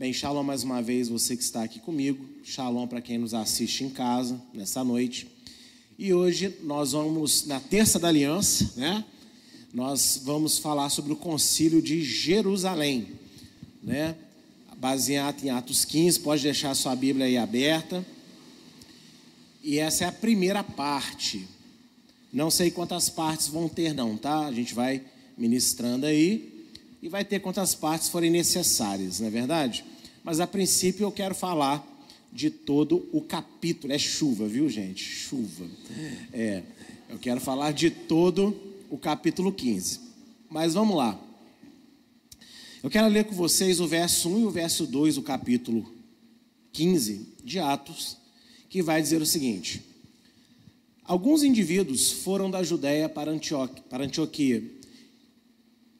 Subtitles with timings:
[0.00, 2.24] Bem, shalom mais uma vez você que está aqui comigo.
[2.42, 5.28] Shalom para quem nos assiste em casa nessa noite.
[5.98, 9.04] E hoje nós vamos na Terça da Aliança, né?
[9.74, 13.08] Nós vamos falar sobre o Concílio de Jerusalém,
[13.82, 14.16] né?
[14.78, 18.02] Baseado em Atos 15, pode deixar a sua Bíblia aí aberta.
[19.62, 21.46] E essa é a primeira parte.
[22.32, 24.46] Não sei quantas partes vão ter não, tá?
[24.46, 25.02] A gente vai
[25.36, 26.66] ministrando aí
[27.02, 29.89] e vai ter quantas partes forem necessárias, não é verdade?
[30.30, 31.84] Mas a princípio eu quero falar
[32.32, 33.92] de todo o capítulo.
[33.92, 35.02] É chuva, viu, gente?
[35.02, 35.66] Chuva.
[36.32, 36.62] É,
[37.08, 38.56] eu quero falar de todo
[38.88, 39.98] o capítulo 15.
[40.48, 41.20] Mas vamos lá.
[42.80, 45.92] Eu quero ler com vocês o verso 1 e o verso 2 do capítulo
[46.74, 48.16] 15 de Atos,
[48.68, 49.82] que vai dizer o seguinte:
[51.02, 54.62] Alguns indivíduos foram da Judéia para, Antioquia, para Antioquia.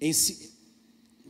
[0.00, 0.12] Em,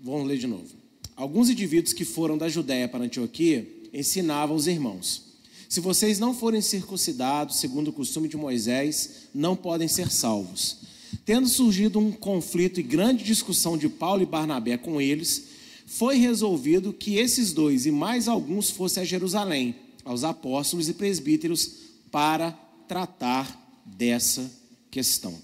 [0.03, 0.80] vamos ler de novo.
[1.21, 5.25] Alguns indivíduos que foram da Judéia para Antioquia ensinavam os irmãos:
[5.69, 10.79] Se vocês não forem circuncidados segundo o costume de Moisés, não podem ser salvos.
[11.27, 15.45] Tendo surgido um conflito e grande discussão de Paulo e Barnabé com eles,
[15.85, 21.71] foi resolvido que esses dois e mais alguns fossem a Jerusalém, aos apóstolos e presbíteros,
[22.11, 22.53] para
[22.89, 24.51] tratar dessa
[24.91, 25.37] questão.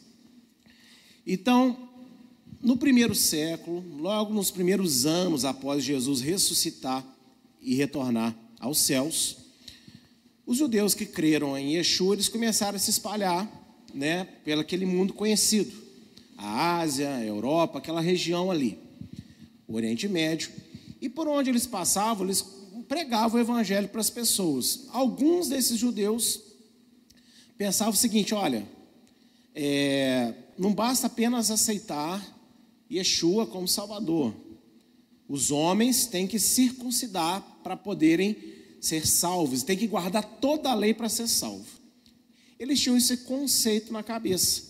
[1.27, 1.85] Então,
[2.67, 7.06] no primeiro século, logo nos primeiros anos após Jesus ressuscitar
[7.62, 9.36] e retornar aos céus,
[10.45, 13.48] os judeus que creram em Yeshua, eles começaram a se espalhar,
[13.94, 15.72] né, pelo aquele mundo conhecido,
[16.37, 18.77] a Ásia, a Europa, aquela região ali,
[19.69, 20.50] o Oriente Médio,
[21.00, 22.44] e por onde eles passavam, eles
[22.89, 24.89] pregavam o evangelho para as pessoas.
[24.91, 26.41] Alguns desses judeus
[27.56, 28.67] pensavam o seguinte: olha,
[29.55, 32.34] é, não basta apenas aceitar
[32.90, 34.34] Yeshua como Salvador.
[35.28, 38.36] Os homens têm que circuncidar para poderem
[38.80, 41.66] ser salvos, têm que guardar toda a lei para ser salvo.
[42.58, 44.62] Eles tinham esse conceito na cabeça.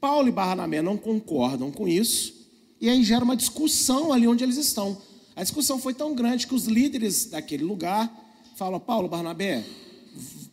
[0.00, 2.48] Paulo e Barnabé não concordam com isso,
[2.80, 4.96] e aí gera uma discussão ali onde eles estão.
[5.36, 8.10] A discussão foi tão grande que os líderes daquele lugar
[8.56, 9.64] falam: Paulo, Barnabé,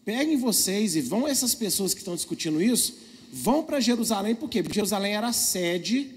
[0.03, 2.95] peguem vocês e vão essas pessoas que estão discutindo isso,
[3.31, 4.35] vão para Jerusalém?
[4.35, 6.16] Porque Jerusalém era a sede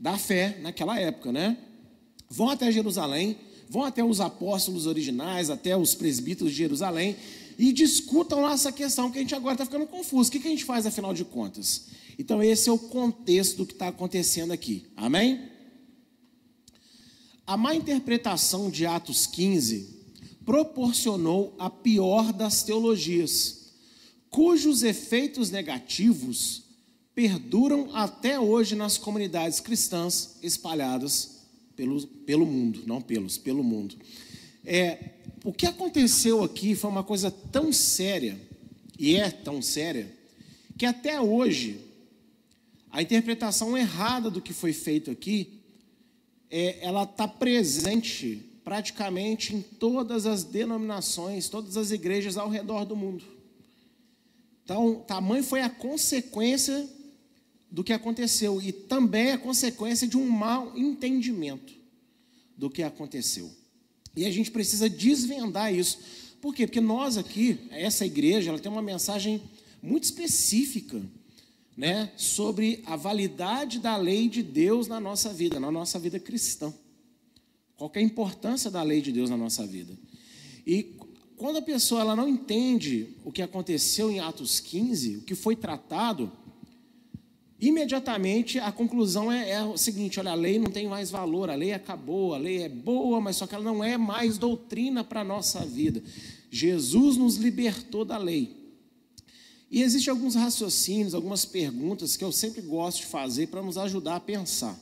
[0.00, 1.58] da fé naquela época, né?
[2.28, 3.36] Vão até Jerusalém,
[3.68, 7.16] vão até os apóstolos originais, até os presbíteros de Jerusalém
[7.58, 10.30] e discutam lá essa questão que a gente agora está ficando confuso.
[10.30, 11.88] O que, que a gente faz afinal de contas?
[12.18, 14.86] Então, esse é o contexto do que está acontecendo aqui.
[14.96, 15.50] Amém?
[17.46, 20.00] A má interpretação de Atos 15
[20.44, 23.72] proporcionou a pior das teologias,
[24.30, 26.69] cujos efeitos negativos
[27.14, 31.40] perduram até hoje nas comunidades cristãs espalhadas
[31.76, 33.96] pelo, pelo mundo, não pelos, pelo mundo.
[34.64, 35.10] É,
[35.44, 38.38] o que aconteceu aqui foi uma coisa tão séria,
[38.98, 40.14] e é tão séria,
[40.76, 41.80] que até hoje
[42.90, 45.60] a interpretação errada do que foi feito aqui,
[46.50, 52.96] é, ela está presente praticamente em todas as denominações, todas as igrejas ao redor do
[52.96, 53.24] mundo.
[54.64, 56.88] Então, tamanho foi a consequência
[57.70, 61.72] do que aconteceu e também é consequência de um mau entendimento
[62.56, 63.50] do que aconteceu.
[64.16, 65.98] E a gente precisa desvendar isso.
[66.40, 66.66] Por quê?
[66.66, 69.40] Porque nós aqui, essa igreja, ela tem uma mensagem
[69.82, 71.00] muito específica,
[71.76, 76.74] né, sobre a validade da lei de Deus na nossa vida, na nossa vida cristã.
[77.76, 79.96] Qual é a importância da lei de Deus na nossa vida?
[80.66, 80.96] E
[81.38, 85.56] quando a pessoa ela não entende o que aconteceu em Atos 15, o que foi
[85.56, 86.30] tratado,
[87.60, 91.54] imediatamente a conclusão é, é, o seguinte: olha, a lei não tem mais valor, a
[91.54, 95.20] lei acabou, a lei é boa, mas só que ela não é mais doutrina para
[95.20, 96.02] a nossa vida.
[96.50, 98.56] Jesus nos libertou da lei.
[99.70, 104.16] E existem alguns raciocínios, algumas perguntas que eu sempre gosto de fazer para nos ajudar
[104.16, 104.76] a pensar.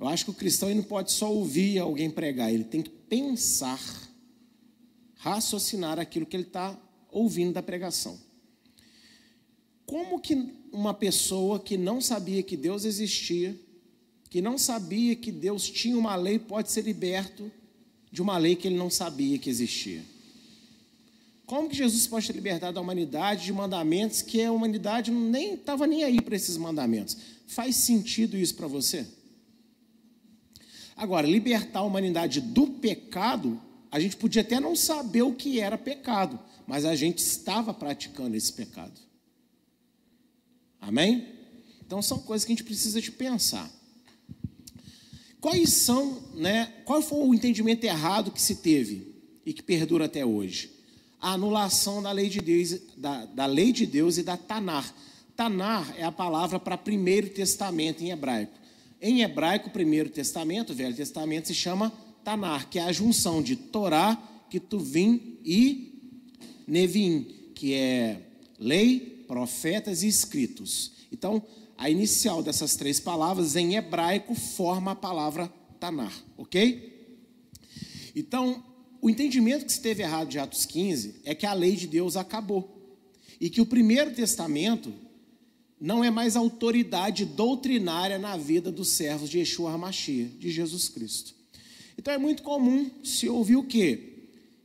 [0.00, 3.80] Eu acho que o cristão não pode só ouvir alguém pregar, ele tem que pensar,
[5.16, 6.78] raciocinar aquilo que ele está
[7.10, 8.18] ouvindo da pregação.
[9.84, 10.34] Como que
[10.76, 13.58] uma pessoa que não sabia que Deus existia,
[14.28, 17.50] que não sabia que Deus tinha uma lei, pode ser liberto
[18.12, 20.02] de uma lei que ele não sabia que existia?
[21.46, 25.86] Como que Jesus pode ter libertado a humanidade de mandamentos que a humanidade nem estava
[25.86, 27.16] nem aí para esses mandamentos?
[27.46, 29.06] Faz sentido isso para você?
[30.94, 35.78] Agora, libertar a humanidade do pecado, a gente podia até não saber o que era
[35.78, 39.05] pecado, mas a gente estava praticando esse pecado.
[40.86, 41.26] Amém?
[41.84, 43.68] Então são coisas que a gente precisa de pensar.
[45.40, 46.72] Quais são, né?
[46.84, 49.12] Qual foi o entendimento errado que se teve
[49.44, 50.70] e que perdura até hoje?
[51.20, 54.94] A anulação da lei de Deus, da, da lei de Deus e da Tanar.
[55.34, 58.56] Tanar é a palavra para Primeiro Testamento em hebraico.
[59.02, 61.92] Em hebraico, Primeiro Testamento, Velho Testamento, se chama
[62.22, 64.16] Tanar, que é a junção de Torá,
[64.48, 66.14] Ketuvim e
[66.64, 68.20] Nevim, que é
[68.58, 70.92] lei, profetas e escritos.
[71.12, 71.42] Então,
[71.76, 76.94] a inicial dessas três palavras em hebraico forma a palavra Tanar, ok?
[78.14, 78.64] Então,
[79.00, 82.16] o entendimento que se teve errado de Atos 15 é que a lei de Deus
[82.16, 82.96] acabou
[83.38, 84.92] e que o primeiro testamento
[85.78, 91.34] não é mais autoridade doutrinária na vida dos servos de Yeshua HaMashiach, de Jesus Cristo.
[91.98, 94.14] Então é muito comum se ouvir o quê?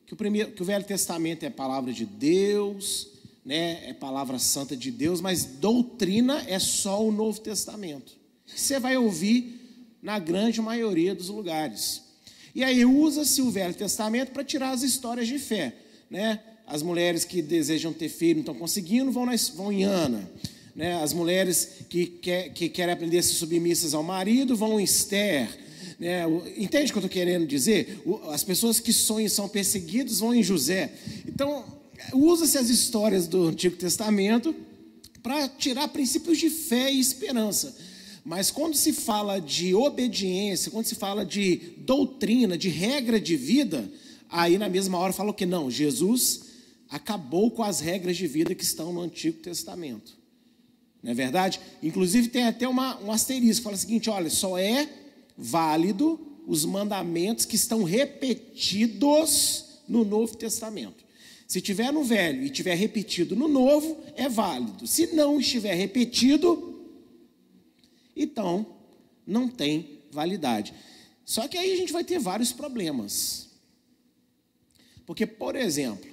[0.06, 3.10] Que o, primeiro, que o Velho Testamento é palavra de Deus,
[3.46, 8.14] né, é palavra santa de Deus, mas doutrina é só o Novo Testamento.
[8.46, 9.60] Você vai ouvir
[10.02, 12.04] na grande maioria dos lugares.
[12.54, 15.74] E aí usa-se o Velho Testamento para tirar as histórias de fé,
[16.10, 16.40] né?
[16.68, 20.30] As mulheres que desejam ter filho não estão conseguindo, vão, na, vão em Ana.
[20.74, 21.02] Né?
[21.02, 25.50] As mulheres que, quer, que querem aprender a ser submissas ao marido vão em Esther.
[26.00, 26.24] Né?
[26.58, 28.02] Entende o que eu estou querendo dizer?
[28.30, 30.94] As pessoas que sonham são perseguidas vão em José.
[31.28, 31.66] Então,
[32.14, 34.56] usa-se as histórias do Antigo Testamento
[35.22, 37.76] para tirar princípios de fé e esperança.
[38.24, 43.90] Mas quando se fala de obediência, quando se fala de doutrina, de regra de vida,
[44.30, 46.42] aí na mesma hora fala que não, Jesus
[46.90, 50.20] acabou com as regras de vida que estão no Antigo Testamento.
[51.02, 51.60] Não é verdade?
[51.82, 54.88] Inclusive tem até uma, um asterisco, fala o seguinte: olha, só é
[55.36, 61.01] válido os mandamentos que estão repetidos no Novo Testamento.
[61.52, 64.88] Se tiver no velho e tiver repetido no novo, é válido.
[64.88, 66.82] Se não estiver repetido,
[68.16, 68.66] então
[69.28, 70.74] não tem validade.
[71.26, 73.50] Só que aí a gente vai ter vários problemas.
[75.06, 76.10] Porque, por exemplo,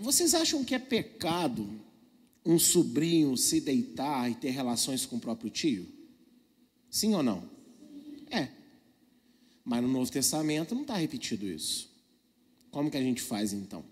[0.00, 1.68] vocês acham que é pecado
[2.46, 5.86] um sobrinho se deitar e ter relações com o próprio tio?
[6.88, 7.46] Sim ou não?
[8.30, 8.48] É.
[9.62, 11.92] Mas no Novo Testamento não está repetido isso.
[12.74, 13.84] Como que a gente faz então?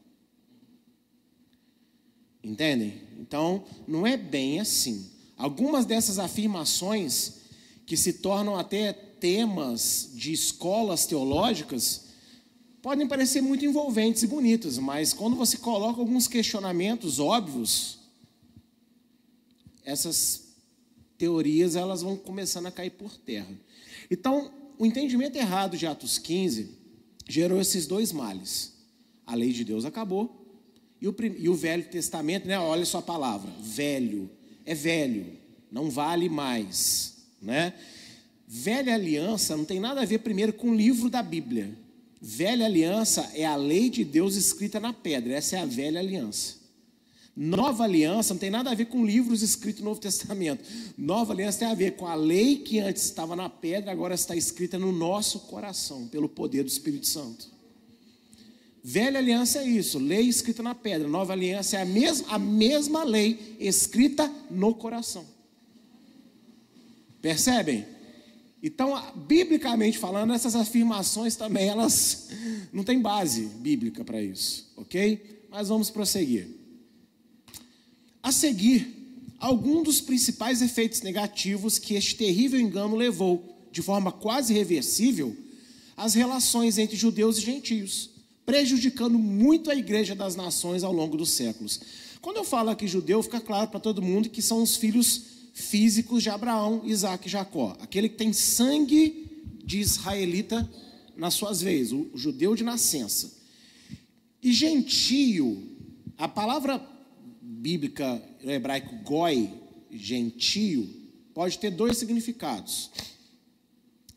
[2.43, 3.00] Entendem?
[3.17, 5.08] Então, não é bem assim.
[5.37, 7.34] Algumas dessas afirmações,
[7.87, 12.06] que se tornam até temas de escolas teológicas,
[12.82, 18.00] podem parecer muito envolventes e bonitas, mas quando você coloca alguns questionamentos óbvios,
[19.84, 20.56] essas
[21.17, 23.55] teorias elas vão começando a cair por terra.
[24.11, 26.69] Então, o entendimento errado de Atos 15
[27.29, 28.72] gerou esses dois males.
[29.27, 30.43] A lei de Deus acabou.
[31.01, 32.59] E o, e o Velho Testamento, né?
[32.59, 34.31] olha só a palavra, velho,
[34.65, 35.37] é velho,
[35.71, 37.17] não vale mais.
[37.41, 37.75] Né?
[38.47, 41.77] Velha aliança não tem nada a ver primeiro com o livro da Bíblia.
[42.21, 46.63] Velha aliança é a lei de Deus escrita na pedra, essa é a velha aliança.
[47.35, 50.63] Nova aliança não tem nada a ver com livros escritos no Novo Testamento.
[50.97, 54.37] Nova aliança tem a ver com a lei que antes estava na pedra, agora está
[54.37, 57.51] escrita no nosso coração, pelo poder do Espírito Santo.
[58.84, 61.06] Velha aliança é isso, lei escrita na pedra.
[61.06, 65.25] Nova aliança é a mesma, a mesma lei escrita no coração.
[67.20, 67.87] Percebem?
[68.61, 72.31] Então, biblicamente falando, essas afirmações também elas
[72.73, 75.44] não têm base bíblica para isso, ok?
[75.48, 76.48] Mas vamos prosseguir.
[78.20, 84.53] A seguir, algum dos principais efeitos negativos que este terrível engano levou, de forma quase
[84.53, 85.36] irreversível,
[85.96, 88.12] as relações entre judeus e gentios
[88.44, 91.81] prejudicando muito a igreja das nações ao longo dos séculos.
[92.20, 96.22] Quando eu falo aqui judeu, fica claro para todo mundo que são os filhos físicos
[96.22, 97.77] de Abraão, Isaac e Jacó.
[97.81, 99.29] Aquele que tem sangue
[99.65, 100.69] de israelita
[101.17, 103.32] nas suas veias, o judeu de nascença.
[104.43, 105.63] E gentio,
[106.17, 106.84] a palavra
[107.41, 109.51] bíblica no hebraico goi,
[109.91, 110.89] gentio,
[111.34, 112.91] pode ter dois significados.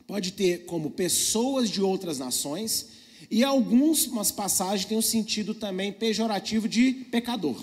[0.07, 2.94] Pode ter como pessoas de outras nações
[3.29, 7.55] e algumas passagens têm um sentido também pejorativo de pecador.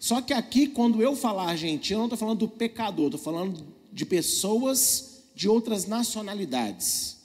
[0.00, 3.64] Só que aqui, quando eu falar gentil, eu não estou falando do pecador, estou falando
[3.92, 7.18] de pessoas de outras nacionalidades.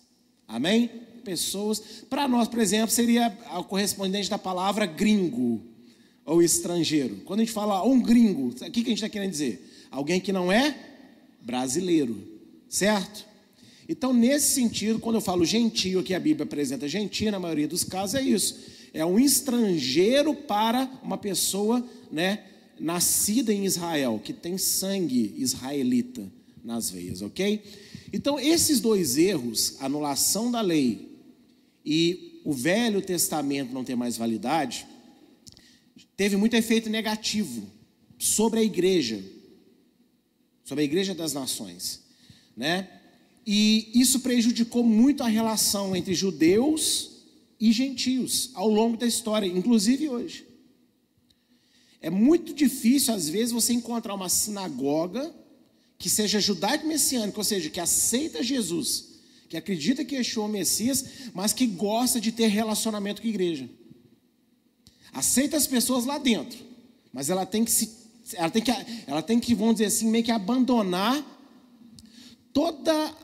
[0.48, 0.90] Amém?
[1.24, 1.80] Pessoas.
[2.10, 5.62] Para nós, por exemplo, seria o correspondente da palavra gringo
[6.24, 7.18] ou estrangeiro.
[7.26, 9.88] Quando a gente fala um gringo, o que a gente está querendo dizer?
[9.90, 10.78] Alguém que não é
[11.42, 12.22] brasileiro,
[12.70, 13.26] certo?
[13.90, 17.84] Então, nesse sentido, quando eu falo gentio, que a Bíblia apresenta gentio, na maioria dos
[17.84, 18.58] casos é isso.
[18.94, 22.44] É um estrangeiro para uma pessoa, né,
[22.80, 26.30] nascida em Israel, que tem sangue israelita
[26.64, 27.64] nas veias, ok?
[28.12, 31.18] Então, esses dois erros, anulação da lei
[31.86, 34.86] e o Velho Testamento não ter mais validade,
[36.16, 37.66] teve muito efeito negativo
[38.18, 39.24] sobre a igreja,
[40.64, 42.02] sobre a igreja das nações,
[42.56, 42.90] né?
[43.50, 47.12] E isso prejudicou muito a relação entre judeus
[47.58, 50.46] e gentios ao longo da história, inclusive hoje.
[52.02, 55.34] É muito difícil, às vezes, você encontrar uma sinagoga
[55.98, 61.06] que seja judaico-messiânica, ou seja, que aceita Jesus, que acredita que Yeshua é o Messias,
[61.34, 63.70] mas que gosta de ter relacionamento com a igreja.
[65.14, 66.60] Aceita as pessoas lá dentro,
[67.14, 67.90] mas ela tem que se,
[68.34, 68.72] ela tem que,
[69.08, 71.26] ela tem que, vamos dizer assim, meio que abandonar
[72.52, 73.16] toda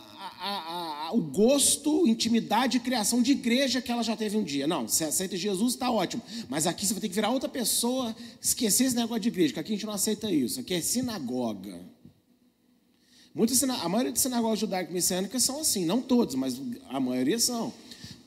[0.46, 4.68] a, a, o gosto, intimidade e criação de igreja que ela já teve um dia.
[4.68, 6.22] Não, você aceita Jesus, está ótimo.
[6.50, 9.60] Mas aqui você vai ter que virar outra pessoa, esquecer esse negócio de igreja, que
[9.62, 10.60] aqui a gente não aceita isso.
[10.60, 11.80] Aqui é sinagoga.
[13.34, 17.74] Muitas, a maioria das sinagogas judaico-messiânicas são assim, não todos, mas a maioria são.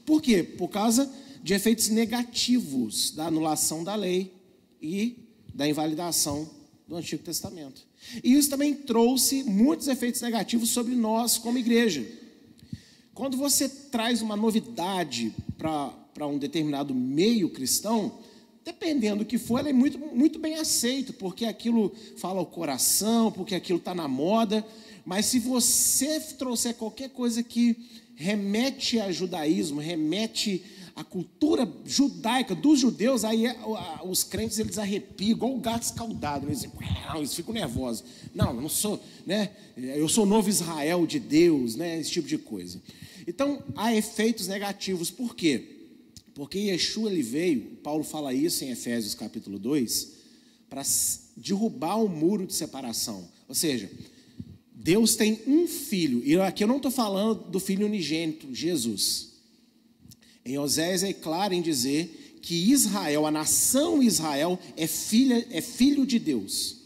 [0.06, 0.42] Por quê?
[0.42, 4.32] Por causa de efeitos negativos da anulação da lei
[4.80, 5.18] e
[5.54, 6.48] da invalidação
[6.88, 7.86] do Antigo Testamento.
[8.22, 12.06] E isso também trouxe muitos efeitos negativos sobre nós como igreja.
[13.14, 18.18] Quando você traz uma novidade para um determinado meio cristão,
[18.64, 23.32] dependendo do que for, ela é muito, muito bem aceito, porque aquilo fala ao coração,
[23.32, 24.66] porque aquilo está na moda.
[25.04, 27.76] Mas se você trouxer qualquer coisa que
[28.14, 30.64] remete a judaísmo, remete
[30.96, 33.54] a cultura judaica dos judeus, aí é,
[34.02, 36.66] os crentes eles arrepiam, igual o gato escaldado, eles,
[37.14, 38.02] eles ficam nervosos.
[38.34, 39.50] Não, eu não sou, né?
[39.76, 42.00] Eu sou novo Israel de Deus, né?
[42.00, 42.80] Esse tipo de coisa.
[43.26, 45.90] Então, há efeitos negativos, por quê?
[46.32, 50.12] Porque Yeshua ele veio, Paulo fala isso em Efésios capítulo 2,
[50.70, 50.82] para
[51.36, 53.28] derrubar o muro de separação.
[53.46, 53.90] Ou seja,
[54.72, 59.35] Deus tem um filho, e aqui eu não estou falando do filho unigênito, Jesus.
[60.46, 66.06] Em Oséias é claro em dizer que Israel, a nação Israel, é, filha, é filho
[66.06, 66.76] de Deus.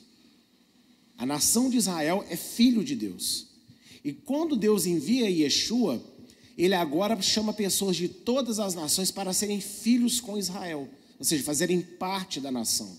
[1.19, 3.49] A nação de Israel é filho de Deus.
[4.03, 6.03] E quando Deus envia Yeshua,
[6.57, 10.89] ele agora chama pessoas de todas as nações para serem filhos com Israel,
[11.19, 12.99] ou seja, fazerem parte da nação.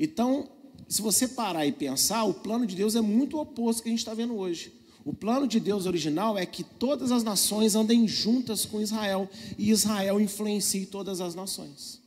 [0.00, 0.48] Então,
[0.88, 3.92] se você parar e pensar, o plano de Deus é muito oposto do que a
[3.92, 4.72] gente está vendo hoje.
[5.04, 9.28] O plano de Deus original é que todas as nações andem juntas com Israel
[9.58, 12.00] e Israel influencie todas as nações.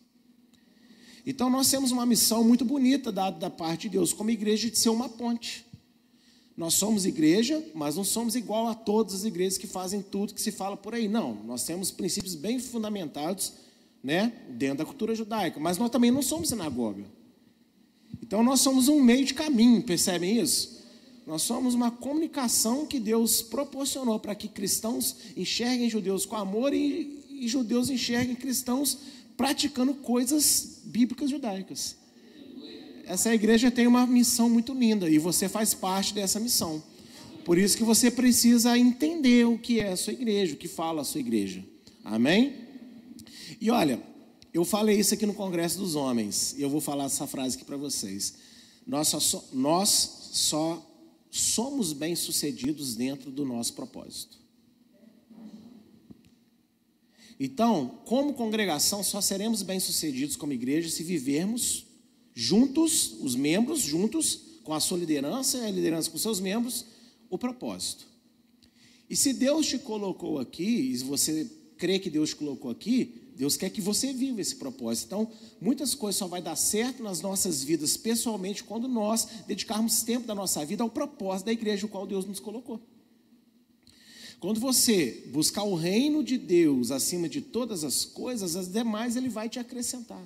[1.26, 4.78] Então nós temos uma missão muito bonita dada da parte de Deus como igreja de
[4.78, 5.66] ser uma ponte.
[6.56, 10.42] Nós somos igreja, mas não somos igual a todas as igrejas que fazem tudo que
[10.42, 11.08] se fala por aí.
[11.08, 13.54] Não, nós temos princípios bem fundamentados,
[14.02, 17.04] né, dentro da cultura judaica, mas nós também não somos sinagoga.
[18.24, 20.75] Então nós somos um meio de caminho, percebem isso?
[21.26, 27.24] Nós somos uma comunicação que Deus proporcionou para que cristãos enxerguem judeus com amor e,
[27.30, 28.98] e judeus enxerguem cristãos
[29.36, 31.96] praticando coisas bíblicas judaicas.
[33.06, 36.82] Essa igreja tem uma missão muito linda e você faz parte dessa missão.
[37.44, 41.02] Por isso que você precisa entender o que é a sua igreja, o que fala
[41.02, 41.64] a sua igreja.
[42.04, 42.56] Amém?
[43.62, 44.02] E olha,
[44.54, 47.66] eu falei isso aqui no Congresso dos Homens, e eu vou falar essa frase aqui
[47.66, 48.36] para vocês.
[48.86, 50.95] Nós só, nós só
[51.36, 54.40] somos bem-sucedidos dentro do nosso propósito.
[57.38, 61.88] Então, como congregação, só seremos bem-sucedidos como igreja se vivermos
[62.34, 66.86] juntos, os membros juntos, com a sua liderança e a liderança com seus membros,
[67.30, 68.08] o propósito.
[69.10, 73.58] E se Deus te colocou aqui, e você crê que Deus te colocou aqui, Deus
[73.58, 75.08] quer que você viva esse propósito.
[75.08, 80.26] Então, muitas coisas só vai dar certo nas nossas vidas pessoalmente quando nós dedicarmos tempo
[80.26, 82.80] da nossa vida ao propósito da igreja, o qual Deus nos colocou.
[84.40, 89.30] Quando você buscar o reino de Deus acima de todas as coisas, as demais Ele
[89.30, 90.26] vai te acrescentar.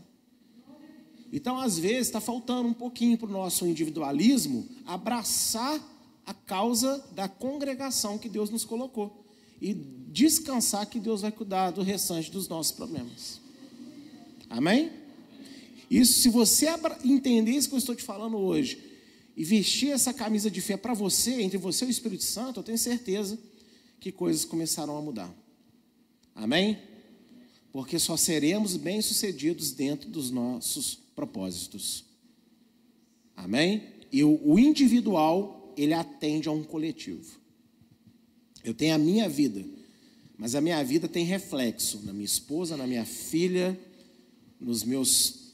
[1.31, 5.79] Então, às vezes, está faltando um pouquinho para o nosso individualismo abraçar
[6.25, 9.25] a causa da congregação que Deus nos colocou
[9.61, 9.73] e
[10.11, 13.39] descansar que Deus vai cuidar do restante dos nossos problemas.
[14.49, 14.91] Amém?
[15.89, 16.67] Isso, se você
[17.03, 18.79] entender isso que eu estou te falando hoje
[19.35, 22.63] e vestir essa camisa de fé para você, entre você e o Espírito Santo, eu
[22.63, 23.39] tenho certeza
[23.99, 25.33] que coisas começarão a mudar.
[26.35, 26.77] Amém?
[27.71, 32.05] Porque só seremos bem-sucedidos dentro dos nossos propósitos.
[33.35, 33.83] Amém?
[34.11, 37.39] E o, individual, ele atende a um coletivo.
[38.63, 39.63] Eu tenho a minha vida,
[40.39, 43.77] mas a minha vida tem reflexo na minha esposa, na minha filha,
[44.59, 45.51] nos meus,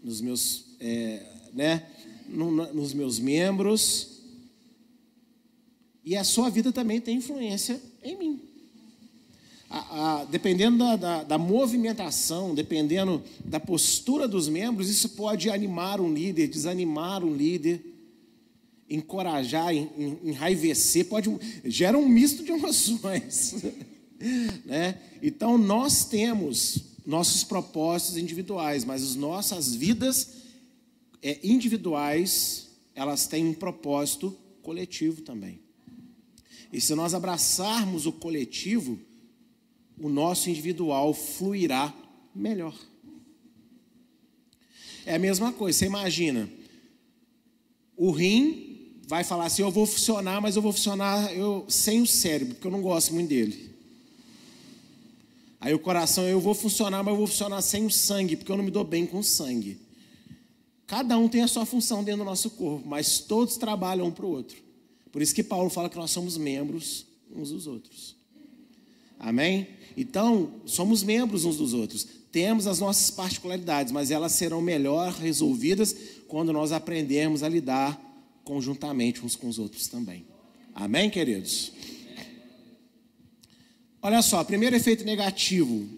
[0.00, 1.84] nos meus, é, né,
[2.28, 4.20] no, nos meus membros.
[6.04, 8.40] E a sua vida também tem influência em mim.
[9.68, 16.00] A, a, dependendo da, da, da, movimentação, dependendo da postura dos membros, isso pode animar
[16.00, 17.84] um líder, desanimar um líder,
[18.88, 21.28] encorajar, enraivecer, pode
[21.64, 23.56] gera um misto de emoções,
[24.64, 25.00] né?
[25.22, 30.30] Então nós temos nossos propósitos individuais, mas as nossas vidas
[31.22, 35.60] é, individuais elas têm um propósito coletivo também.
[36.72, 38.98] E se nós abraçarmos o coletivo,
[39.98, 41.94] o nosso individual fluirá
[42.34, 42.74] melhor.
[45.06, 46.50] É a mesma coisa, você imagina,
[47.96, 52.06] o rim vai falar assim: eu vou funcionar, mas eu vou funcionar eu, sem o
[52.06, 53.67] cérebro, porque eu não gosto muito dele.
[55.60, 58.56] Aí o coração, eu vou funcionar, mas eu vou funcionar sem o sangue, porque eu
[58.56, 59.78] não me dou bem com o sangue.
[60.86, 64.24] Cada um tem a sua função dentro do nosso corpo, mas todos trabalham um para
[64.24, 64.56] o outro.
[65.10, 68.16] Por isso que Paulo fala que nós somos membros uns dos outros.
[69.18, 69.68] Amém?
[69.96, 72.06] Então, somos membros uns dos outros.
[72.30, 75.94] Temos as nossas particularidades, mas elas serão melhor resolvidas
[76.28, 78.00] quando nós aprendermos a lidar
[78.44, 80.24] conjuntamente uns com os outros também.
[80.74, 81.72] Amém, queridos?
[84.00, 85.88] Olha só, primeiro efeito negativo.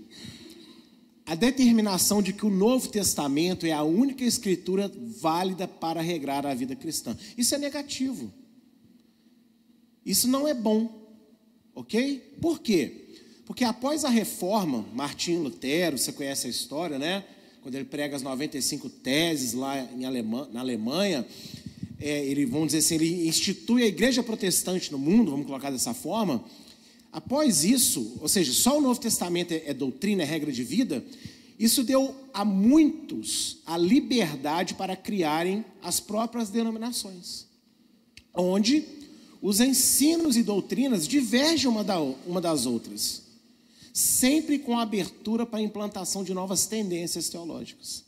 [1.27, 4.91] A determinação de que o Novo Testamento é a única escritura
[5.21, 7.17] válida para regrar a vida cristã.
[7.37, 8.33] Isso é negativo.
[10.05, 10.91] Isso não é bom.
[11.75, 12.37] Ok?
[12.41, 13.09] Por quê?
[13.45, 17.25] Porque após a reforma, Martinho Lutero, você conhece a história, né?
[17.63, 21.27] Quando ele prega as 95 teses lá em Alemanha, na Alemanha,
[22.01, 25.93] é, ele, vamos dizer assim, ele institui a igreja protestante no mundo, vamos colocar dessa
[25.93, 26.43] forma.
[27.13, 31.05] Após isso, ou seja, só o Novo Testamento é, é doutrina, é regra de vida,
[31.59, 37.47] isso deu a muitos a liberdade para criarem as próprias denominações,
[38.33, 38.85] onde
[39.43, 43.23] os ensinos e doutrinas divergem uma, da, uma das outras,
[43.93, 48.05] sempre com abertura para a implantação de novas tendências teológicas.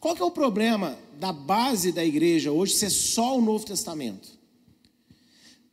[0.00, 4.28] Qual que é o problema da base da igreja hoje ser só o Novo Testamento?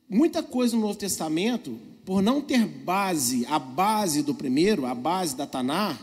[0.09, 5.35] Muita coisa no Novo Testamento, por não ter base, a base do primeiro, a base
[5.35, 5.99] da Tanar,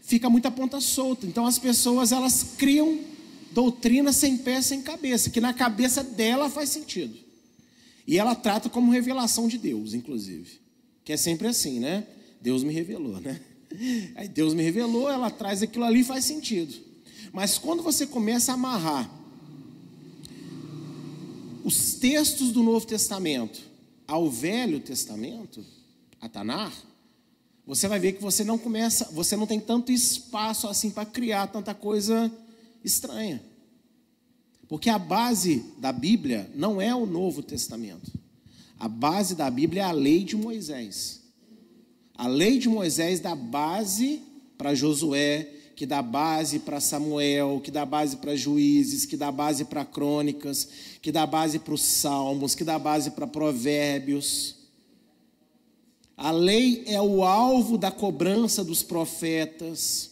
[0.00, 1.26] fica muita ponta solta.
[1.26, 2.98] Então as pessoas elas criam
[3.52, 7.14] doutrina sem pé, sem cabeça, que na cabeça dela faz sentido.
[8.06, 10.58] E ela trata como revelação de Deus, inclusive.
[11.04, 12.06] Que é sempre assim, né?
[12.40, 13.38] Deus me revelou, né?
[14.16, 16.74] Aí Deus me revelou, ela traz aquilo ali faz sentido.
[17.30, 19.10] Mas quando você começa a amarrar
[21.62, 23.68] os textos do Novo Testamento
[24.08, 25.62] ao Velho Testamento,
[26.18, 26.72] a Tanar,
[27.66, 31.48] você vai ver que você não começa, você não tem tanto espaço assim para criar
[31.48, 32.32] tanta coisa
[32.82, 33.42] estranha.
[34.66, 38.10] Porque a base da Bíblia não é o Novo Testamento.
[38.78, 41.20] A base da Bíblia é a lei de Moisés.
[42.14, 44.22] A lei de Moisés dá base
[44.56, 49.64] para Josué, que dá base para Samuel, que dá base para juízes, que dá base
[49.66, 50.68] para crônicas,
[51.08, 54.56] que dá base para os salmos, que dá base para provérbios.
[56.14, 60.10] A lei é o alvo da cobrança dos profetas.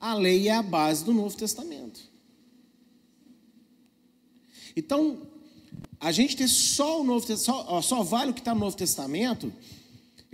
[0.00, 2.00] A lei é a base do Novo Testamento.
[4.74, 5.20] Então,
[6.00, 8.74] a gente ter só o Novo Testamento, só, só vale o que está no Novo
[8.74, 9.52] Testamento.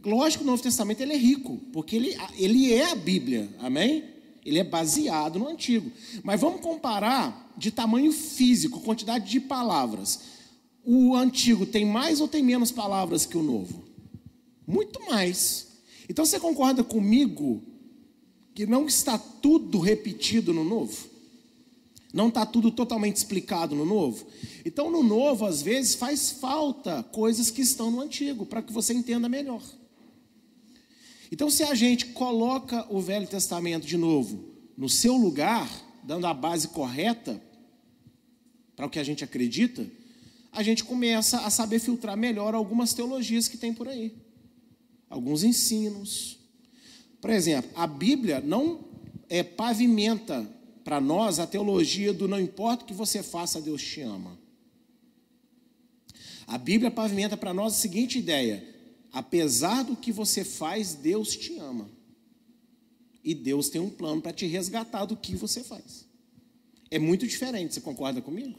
[0.05, 4.05] Lógico que o Novo Testamento ele é rico, porque ele, ele é a Bíblia, amém?
[4.46, 5.90] Ele é baseado no Antigo.
[6.22, 10.20] Mas vamos comparar de tamanho físico, quantidade de palavras.
[10.85, 13.85] O Antigo tem mais ou tem menos palavras que o Novo?
[14.66, 15.66] Muito mais.
[16.09, 17.62] Então você concorda comigo
[18.54, 21.16] que não está tudo repetido no Novo?
[22.16, 24.26] Não está tudo totalmente explicado no novo?
[24.64, 28.94] Então, no novo, às vezes, faz falta coisas que estão no antigo, para que você
[28.94, 29.61] entenda melhor.
[31.30, 34.44] Então, se a gente coloca o Velho Testamento de novo
[34.76, 35.68] no seu lugar,
[36.04, 37.40] dando a base correta
[38.76, 39.86] para o que a gente acredita,
[40.52, 44.14] a gente começa a saber filtrar melhor algumas teologias que tem por aí,
[45.10, 46.38] alguns ensinos.
[47.20, 48.84] Por exemplo, a Bíblia não
[49.28, 50.48] é, pavimenta
[50.84, 54.38] para nós a teologia do não importa o que você faça, Deus te ama.
[56.46, 58.64] A Bíblia pavimenta para nós a seguinte ideia:
[59.16, 61.88] apesar do que você faz, Deus te ama.
[63.24, 66.05] E Deus tem um plano para te resgatar do que você faz.
[66.90, 68.59] É muito diferente, você concorda comigo?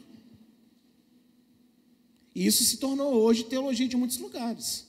[2.34, 4.88] E isso se tornou hoje teologia de muitos lugares.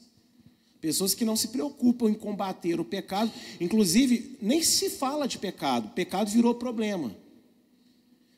[0.81, 5.89] Pessoas que não se preocupam em combater o pecado, inclusive nem se fala de pecado,
[5.89, 7.15] pecado virou problema.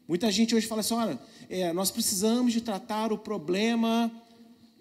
[0.06, 1.18] Muita gente hoje fala assim: olha,
[1.50, 4.12] é, nós precisamos de tratar o problema.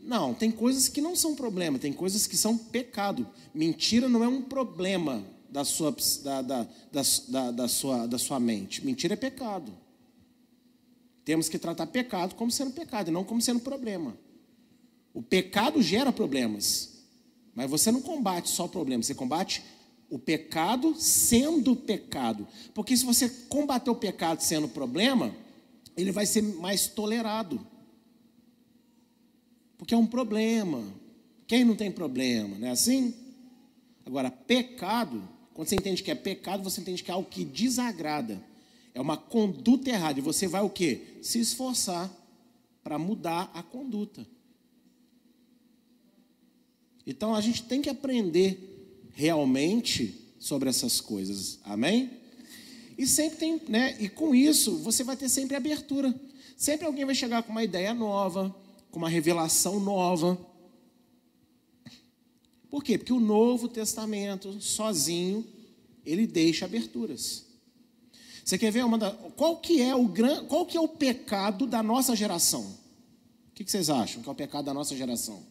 [0.02, 3.26] Não, tem coisas que não são problema, tem coisas que são pecado.
[3.54, 8.84] Mentira não é um problema da sua, da, da, da, da, sua, da sua mente.
[8.84, 9.72] Mentira é pecado.
[11.24, 14.16] Temos que tratar pecado como sendo pecado e não como sendo problema.
[15.12, 17.04] O pecado gera problemas,
[17.54, 19.62] mas você não combate só o problema, você combate
[20.08, 22.46] o pecado sendo pecado.
[22.74, 25.34] Porque se você combater o pecado sendo problema,
[25.96, 27.64] ele vai ser mais tolerado.
[29.80, 30.84] Porque é um problema.
[31.46, 33.14] Quem não tem problema, não é assim?
[34.04, 38.44] Agora, pecado, quando você entende que é pecado, você entende que é algo que desagrada.
[38.94, 40.18] É uma conduta errada.
[40.18, 41.16] E você vai o quê?
[41.22, 42.14] Se esforçar
[42.84, 44.26] para mudar a conduta.
[47.06, 51.58] Então a gente tem que aprender realmente sobre essas coisas.
[51.64, 52.10] Amém?
[52.98, 53.96] E sempre tem, né?
[53.98, 56.14] E com isso você vai ter sempre abertura.
[56.54, 58.54] Sempre alguém vai chegar com uma ideia nova,
[58.90, 60.38] com uma revelação nova.
[62.68, 62.98] Por quê?
[62.98, 65.44] Porque o Novo Testamento, sozinho,
[66.04, 67.46] ele deixa aberturas.
[68.44, 71.66] Você quer ver uma da, qual que é o gran, qual que é o pecado
[71.66, 72.62] da nossa geração?
[73.50, 75.44] O que, vocês acham que é o pecado da nossa geração?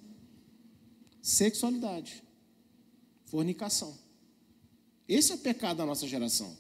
[1.22, 2.24] Sexualidade,
[3.26, 3.98] fornicação.
[5.08, 6.58] Esse é o pecado da nossa geração.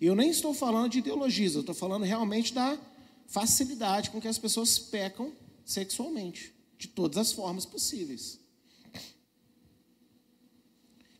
[0.00, 2.78] E eu nem estou falando de ideologias, eu estou falando realmente da
[3.26, 5.32] facilidade com que as pessoas pecam
[5.68, 8.40] sexualmente, de todas as formas possíveis.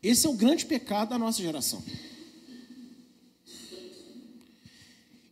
[0.03, 1.85] Esse é o grande pecado da nossa geração.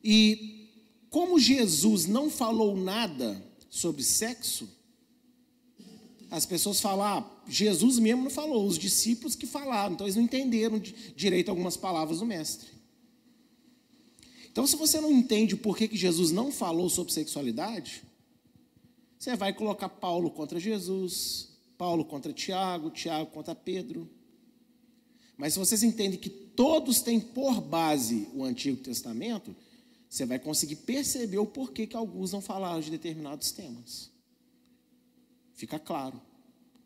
[0.05, 0.69] E
[1.09, 4.69] como Jesus não falou nada sobre sexo,
[6.31, 10.25] as pessoas falam, ah, Jesus mesmo não falou, os discípulos que falaram, então eles não
[10.25, 12.69] entenderam direito algumas palavras do Mestre.
[14.53, 18.06] Então, se você não entende por que, que Jesus não falou sobre sexualidade,
[19.27, 24.09] você vai colocar Paulo contra Jesus, Paulo contra Tiago, Tiago contra Pedro.
[25.37, 29.55] Mas se vocês entendem que todos têm por base o Antigo Testamento,
[30.09, 34.13] você vai conseguir perceber o porquê que alguns não falaram de determinados temas.
[35.55, 36.23] Fica claro.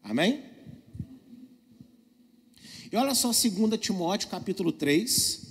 [0.03, 0.43] Amém?
[2.91, 5.50] E olha só 2 Timóteo capítulo 3,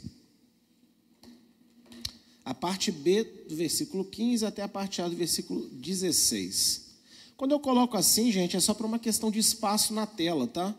[2.50, 6.88] a parte B do versículo 15 até a parte A do versículo 16.
[7.38, 10.76] Quando eu coloco assim, gente, é só para uma questão de espaço na tela, tá?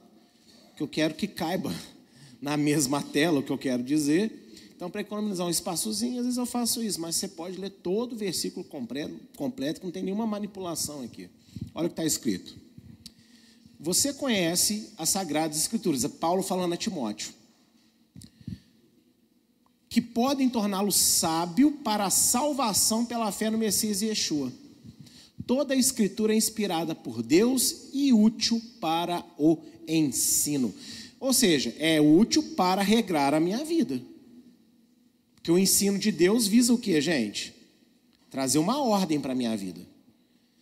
[0.76, 1.72] Que eu quero que caiba
[2.42, 4.50] na mesma tela o que eu quero dizer.
[4.74, 8.14] Então, para economizar um espaçozinho, às vezes eu faço isso, mas você pode ler todo
[8.14, 11.30] o versículo completo, completo que não tem nenhuma manipulação aqui.
[11.72, 12.56] Olha o que está escrito.
[13.78, 17.33] Você conhece as Sagradas Escrituras, é Paulo falando a Timóteo,
[19.90, 24.53] que podem torná-lo sábio para a salvação pela fé no Messias e Yeshua.
[25.44, 30.72] Toda a Escritura é inspirada por Deus e útil para o ensino.
[31.18, 34.00] Ou seja, é útil para regrar a minha vida.
[35.35, 37.53] Porque o ensino de Deus visa o que, gente?
[38.31, 39.81] Trazer uma ordem para a minha vida.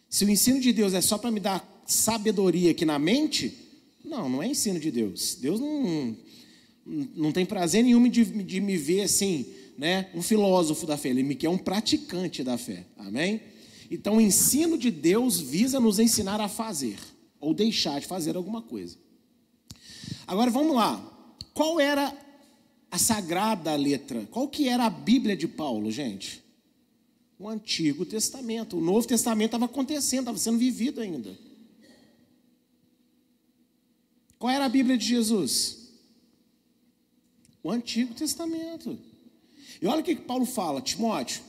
[0.09, 3.55] Se o ensino de Deus é só para me dar sabedoria aqui na mente,
[4.03, 5.35] não, não é ensino de Deus.
[5.35, 6.17] Deus não,
[7.15, 9.47] não tem prazer nenhum de, de me ver assim,
[9.77, 12.87] né, um filósofo da fé, ele me quer um praticante da fé.
[12.97, 13.43] Amém?
[13.91, 16.99] Então, o ensino de Deus visa nos ensinar a fazer
[17.41, 18.97] ou deixar de fazer alguma coisa.
[20.27, 21.03] Agora vamos lá.
[21.55, 22.15] Qual era
[22.91, 24.27] a sagrada letra?
[24.31, 26.43] Qual que era a Bíblia de Paulo, gente?
[27.39, 28.77] O Antigo Testamento.
[28.77, 31.39] O Novo Testamento estava acontecendo, estava sendo vivido ainda.
[34.39, 35.88] Qual era a Bíblia de Jesus?
[37.63, 38.99] O Antigo Testamento.
[39.81, 41.43] E olha o que Paulo fala, Timóteo.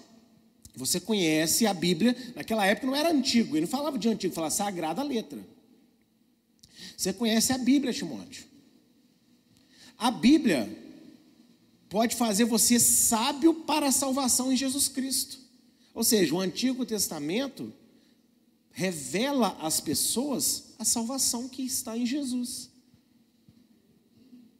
[0.76, 4.54] Você conhece a Bíblia, naquela época não era antigo, ele não falava de antigo, falava
[4.54, 5.40] sagrada letra.
[6.96, 8.46] Você conhece a Bíblia, Timóteo.
[9.98, 10.70] A Bíblia
[11.90, 15.40] pode fazer você sábio para a salvação em Jesus Cristo.
[15.94, 17.74] Ou seja, o Antigo Testamento
[18.72, 22.70] revela às pessoas a salvação que está em Jesus.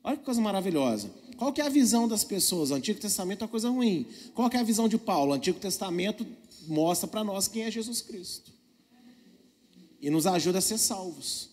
[0.04, 1.10] Olha que coisa maravilhosa.
[1.40, 2.70] Qual que é a visão das pessoas?
[2.70, 4.06] O Antigo Testamento é uma coisa ruim.
[4.36, 5.32] Qual que é a visão de Paulo?
[5.32, 6.28] O Antigo Testamento
[6.68, 8.52] mostra para nós quem é Jesus Cristo.
[10.02, 11.50] E nos ajuda a ser salvos.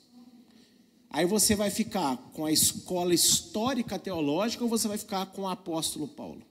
[1.09, 5.49] Aí você vai ficar com a escola histórica teológica ou você vai ficar com o
[5.49, 6.43] apóstolo Paulo?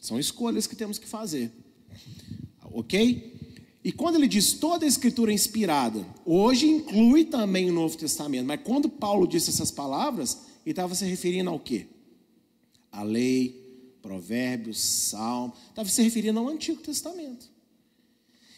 [0.00, 1.52] São escolhas que temos que fazer.
[2.64, 3.32] Ok?
[3.84, 8.44] E quando ele diz toda a escritura é inspirada, hoje inclui também o Novo Testamento,
[8.44, 11.86] mas quando Paulo disse essas palavras, ele estava se referindo ao quê?
[12.90, 17.50] A lei, Provérbios, Salmo, estava se referindo ao Antigo Testamento.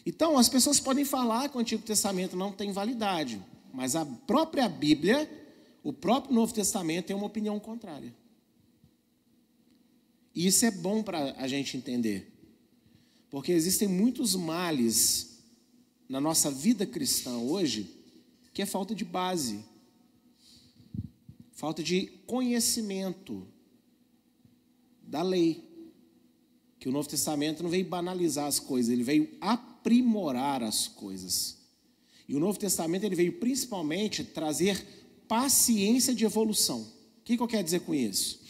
[0.04, 3.42] Então, as pessoas podem falar que o Antigo Testamento não tem validade,
[3.72, 5.28] mas a própria Bíblia,
[5.82, 8.14] o próprio Novo Testamento tem uma opinião contrária.
[10.34, 12.30] E isso é bom para a gente entender,
[13.30, 15.40] porque existem muitos males
[16.08, 17.96] na nossa vida cristã hoje
[18.52, 19.62] que é falta de base,
[21.56, 23.48] falta de conhecimento
[25.02, 25.64] da lei.
[26.78, 31.56] Que o Novo Testamento não veio banalizar as coisas, ele veio aprimorar as coisas.
[32.28, 34.86] E o Novo Testamento ele veio principalmente trazer
[35.26, 36.80] paciência de evolução.
[36.80, 38.40] O que, que eu quero dizer com isso?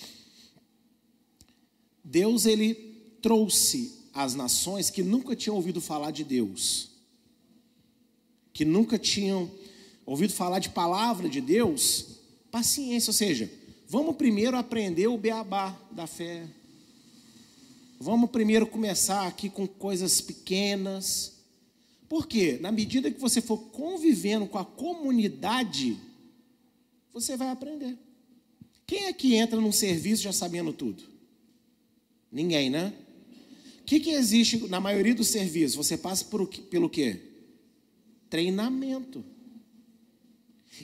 [2.02, 2.74] Deus ele
[3.22, 6.90] trouxe às nações que nunca tinham ouvido falar de Deus,
[8.52, 9.50] que nunca tinham
[10.04, 12.15] ouvido falar de palavra de Deus,
[12.56, 13.50] paciência, ou seja,
[13.86, 16.46] vamos primeiro aprender o beabá da fé.
[18.00, 21.34] Vamos primeiro começar aqui com coisas pequenas.
[22.08, 25.98] Porque na medida que você for convivendo com a comunidade,
[27.12, 27.94] você vai aprender.
[28.86, 31.02] Quem é que entra num serviço já sabendo tudo?
[32.32, 32.94] Ninguém, né?
[33.82, 35.76] O que, que existe na maioria dos serviços?
[35.76, 37.20] Você passa por, pelo quê?
[38.30, 39.22] Treinamento.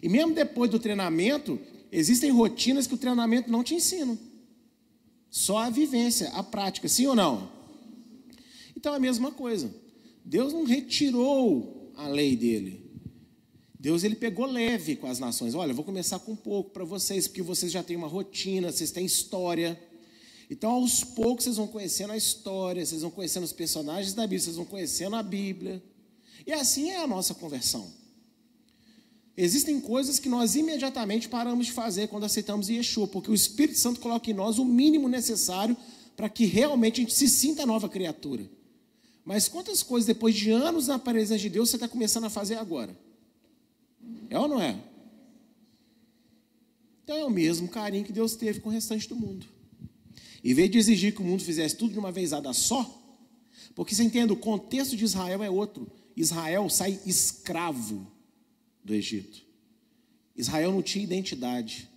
[0.01, 1.59] E mesmo depois do treinamento,
[1.91, 4.17] existem rotinas que o treinamento não te ensina.
[5.31, 7.51] Só a vivência, a prática, sim ou não?
[8.77, 9.75] Então é a mesma coisa.
[10.25, 12.83] Deus não retirou a lei dele.
[13.79, 15.55] Deus ele pegou leve com as nações.
[15.55, 18.93] Olha, vou começar com um pouco para vocês, porque vocês já têm uma rotina, vocês
[18.93, 19.81] têm história.
[20.49, 24.41] Então, aos poucos, vocês vão conhecendo a história, vocês vão conhecendo os personagens da Bíblia,
[24.41, 25.83] vocês vão conhecendo a Bíblia.
[26.47, 27.91] E assim é a nossa conversão.
[29.37, 34.01] Existem coisas que nós imediatamente paramos de fazer quando aceitamos Yeshua, porque o Espírito Santo
[34.01, 35.77] coloca em nós o mínimo necessário
[36.17, 38.49] para que realmente a gente se sinta nova criatura.
[39.25, 42.57] Mas quantas coisas depois de anos na presença de Deus você está começando a fazer
[42.57, 42.95] agora?
[44.29, 44.77] É ou não é?
[47.03, 49.47] Então é o mesmo carinho que Deus teve com o restante do mundo.
[50.45, 53.01] Em vez de exigir que o mundo fizesse tudo de uma vezada só,
[53.75, 55.91] porque você entende, o contexto de Israel é outro.
[56.15, 58.12] Israel sai escravo
[58.85, 59.43] do Egito.
[60.37, 61.89] Israel não tinha identidade.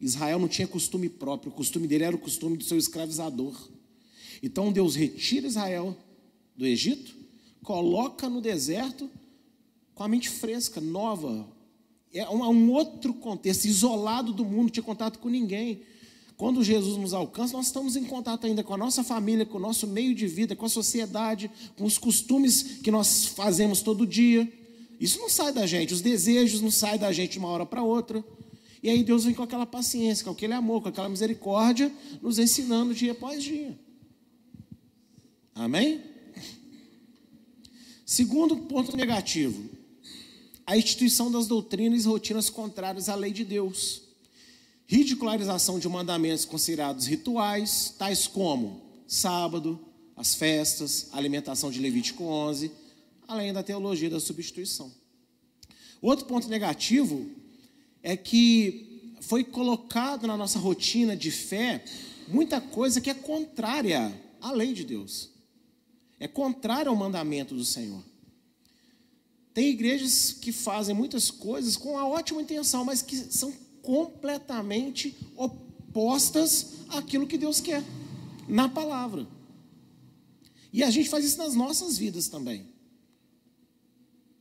[0.00, 3.54] Israel não tinha costume próprio, o costume dele era o costume do seu escravizador.
[4.42, 5.96] Então Deus retira Israel
[6.56, 7.14] do Egito,
[7.62, 9.10] coloca no deserto
[9.94, 11.48] com a mente fresca, nova.
[12.12, 15.82] É um, um outro contexto, isolado do mundo, não tinha contato com ninguém.
[16.36, 19.60] Quando Jesus nos alcança, nós estamos em contato ainda com a nossa família, com o
[19.60, 24.52] nosso meio de vida, com a sociedade, com os costumes que nós fazemos todo dia.
[25.00, 27.82] Isso não sai da gente, os desejos não saem da gente de uma hora para
[27.82, 28.24] outra.
[28.82, 32.94] E aí Deus vem com aquela paciência, com aquele amor, com aquela misericórdia, nos ensinando
[32.94, 33.78] dia após dia.
[35.54, 36.02] Amém?
[38.04, 39.70] Segundo ponto negativo,
[40.66, 44.02] a instituição das doutrinas e rotinas contrárias à lei de Deus.
[44.86, 49.80] Ridicularização de mandamentos considerados rituais, tais como sábado,
[50.16, 52.70] as festas, alimentação de Levítico 11,
[53.26, 54.92] além da teologia da substituição.
[56.00, 57.30] Outro ponto negativo
[58.02, 61.82] é que foi colocado na nossa rotina de fé
[62.28, 65.30] muita coisa que é contrária à lei de Deus.
[66.20, 68.02] É contrária ao mandamento do Senhor.
[69.52, 76.72] Tem igrejas que fazem muitas coisas com a ótima intenção, mas que são completamente opostas
[76.88, 77.82] àquilo que Deus quer
[78.48, 79.26] na palavra.
[80.72, 82.73] E a gente faz isso nas nossas vidas também.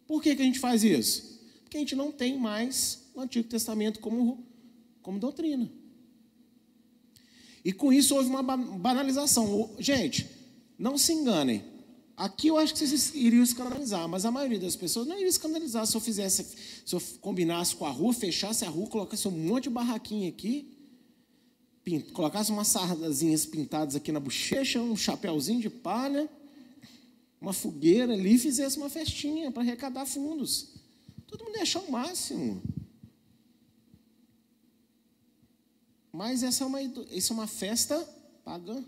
[0.08, 1.40] Por que, que a gente faz isso?
[1.64, 4.46] Porque a gente não tem mais o Antigo Testamento como,
[5.02, 5.72] como doutrina.
[7.64, 9.70] E com isso houve uma banalização.
[9.80, 10.30] Gente,
[10.78, 11.64] não se enganem.
[12.16, 15.88] Aqui eu acho que vocês iriam escandalizar, mas a maioria das pessoas não iria escandalizar
[15.88, 16.46] se eu fizesse,
[16.86, 20.78] se eu combinasse com a rua, fechasse a rua, colocasse um monte de barraquinha aqui,
[22.14, 26.30] colocasse umas sardazinhas pintadas aqui na bochecha, um chapéuzinho de palha
[27.44, 30.70] uma fogueira ali e fizesse uma festinha para arrecadar fundos.
[31.28, 32.64] Todo mundo ia achar o máximo.
[36.10, 38.00] Mas essa é uma, essa é uma festa
[38.46, 38.82] pagã.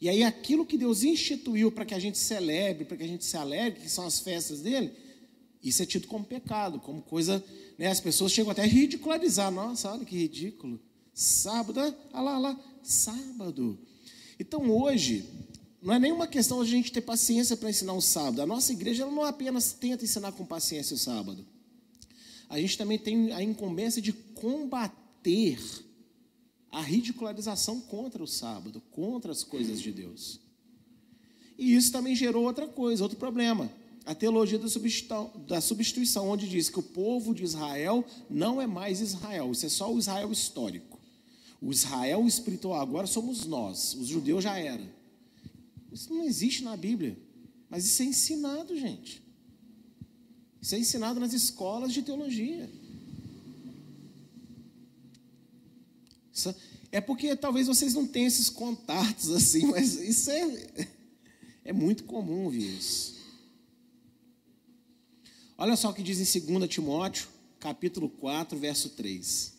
[0.00, 3.26] E aí aquilo que Deus instituiu para que a gente celebre, para que a gente
[3.26, 4.90] se alegre, que são as festas dele,
[5.62, 7.44] isso é tido como pecado, como coisa,
[7.76, 10.80] né, as pessoas chegam até a ridicularizar, nossa, olha que ridículo.
[11.12, 13.78] Sábado, olha lá, olha lá, sábado.
[14.38, 15.24] Então hoje,
[15.80, 18.40] não é nenhuma questão de a gente ter paciência para ensinar o sábado.
[18.40, 21.44] A nossa igreja não apenas tenta ensinar com paciência o sábado.
[22.48, 25.58] A gente também tem a incumbência de combater
[26.70, 30.40] a ridicularização contra o sábado, contra as coisas de Deus.
[31.56, 33.70] E isso também gerou outra coisa, outro problema.
[34.04, 39.52] A teologia da substituição, onde diz que o povo de Israel não é mais Israel,
[39.52, 40.93] isso é só o Israel histórico.
[41.64, 44.86] O Israel espiritual agora somos nós, os judeus já eram.
[45.90, 47.18] Isso não existe na Bíblia,
[47.70, 49.22] mas isso é ensinado, gente.
[50.60, 52.70] Isso é ensinado nas escolas de teologia.
[56.30, 56.54] Isso
[56.92, 60.88] é porque talvez vocês não tenham esses contatos assim, mas isso é,
[61.64, 63.14] é muito comum ver isso.
[65.56, 67.26] Olha só o que diz em 2 Timóteo,
[67.58, 69.53] capítulo 4, verso 3.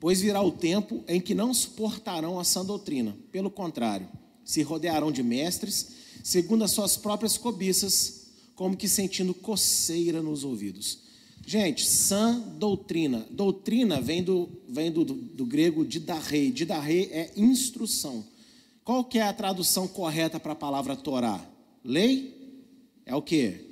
[0.00, 4.08] Pois virá o tempo em que não suportarão a sã doutrina, pelo contrário,
[4.44, 5.88] se rodearão de mestres,
[6.22, 11.00] segundo as suas próprias cobiças, como que sentindo coceira nos ouvidos.
[11.46, 13.26] Gente, sã doutrina.
[13.30, 16.52] Doutrina vem do, vem do, do, do grego didarrei.
[16.52, 18.24] Didarrei é instrução.
[18.84, 21.42] Qual que é a tradução correta para a palavra Torá?
[21.82, 22.34] Lei?
[23.06, 23.64] É o que?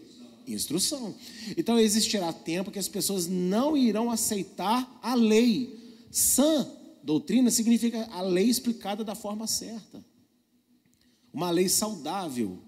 [0.47, 1.15] Instrução.
[1.57, 5.86] Então existirá tempo que as pessoas não irão aceitar a lei.
[6.11, 6.71] Sã
[7.03, 10.05] doutrina significa a lei explicada da forma certa.
[11.33, 12.59] Uma lei saudável.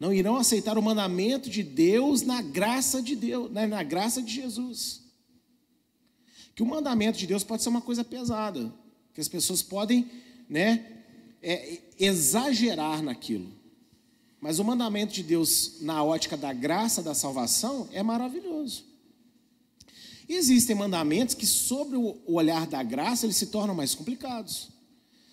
[0.00, 4.32] Não irão aceitar o mandamento de Deus na graça de Deus, né, na graça de
[4.32, 5.02] Jesus.
[6.54, 8.72] Que o mandamento de Deus pode ser uma coisa pesada,
[9.14, 10.10] que as pessoas podem,
[10.48, 11.04] né,
[11.42, 13.52] é, exagerar naquilo.
[14.40, 18.91] Mas o mandamento de Deus, na ótica da graça da salvação, é maravilhoso.
[20.28, 24.70] Existem mandamentos que, sobre o olhar da graça, eles se tornam mais complicados.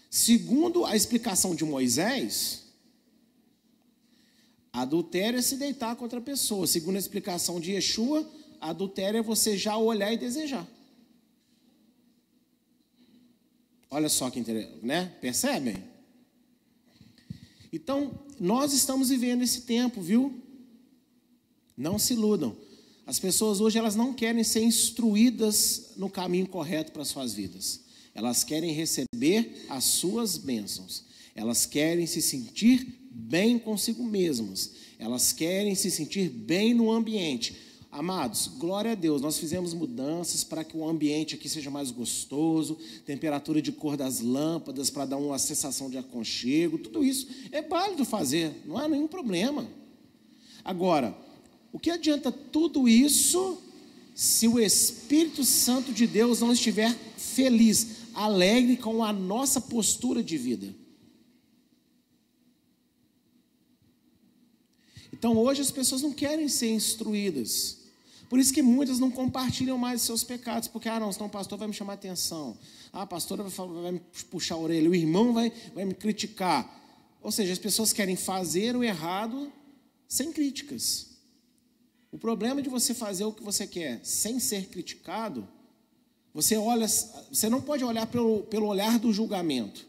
[0.09, 2.63] Segundo a explicação de Moisés,
[4.73, 6.65] adultério é se deitar com outra pessoa.
[6.65, 8.27] Segundo a explicação de Yeshua,
[8.59, 10.67] adultério é você já olhar e desejar.
[13.91, 15.05] Olha só que interessante, né?
[15.19, 15.83] Percebem?
[17.71, 20.41] Então, nós estamos vivendo esse tempo, viu?
[21.77, 22.55] Não se iludam.
[23.09, 27.79] As pessoas hoje elas não querem ser instruídas no caminho correto para suas vidas.
[28.13, 31.05] Elas querem receber as suas bênçãos.
[31.33, 34.73] Elas querem se sentir bem consigo mesmas.
[34.99, 37.57] Elas querem se sentir bem no ambiente.
[37.91, 42.77] Amados, glória a Deus, nós fizemos mudanças para que o ambiente aqui seja mais gostoso,
[43.07, 48.05] temperatura de cor das lâmpadas para dar uma sensação de aconchego, tudo isso é válido
[48.05, 49.67] fazer, não há nenhum problema.
[50.63, 51.17] Agora,
[51.71, 53.61] o que adianta tudo isso
[54.15, 60.37] se o Espírito Santo de Deus não estiver feliz, alegre com a nossa postura de
[60.37, 60.75] vida?
[65.13, 67.77] Então hoje as pessoas não querem ser instruídas.
[68.29, 71.57] Por isso que muitas não compartilham mais seus pecados, porque, ah, não, senão o pastor
[71.57, 72.55] vai me chamar atenção.
[72.93, 76.79] Ah, a pastora vai, me puxar a orelha, o irmão vai, vai me criticar.
[77.23, 79.51] Ou seja, as pessoas querem fazer o errado
[80.07, 81.08] sem críticas.
[82.11, 85.47] O problema de você fazer o que você quer sem ser criticado,
[86.33, 89.87] você olha, você não pode olhar pelo, pelo olhar do julgamento.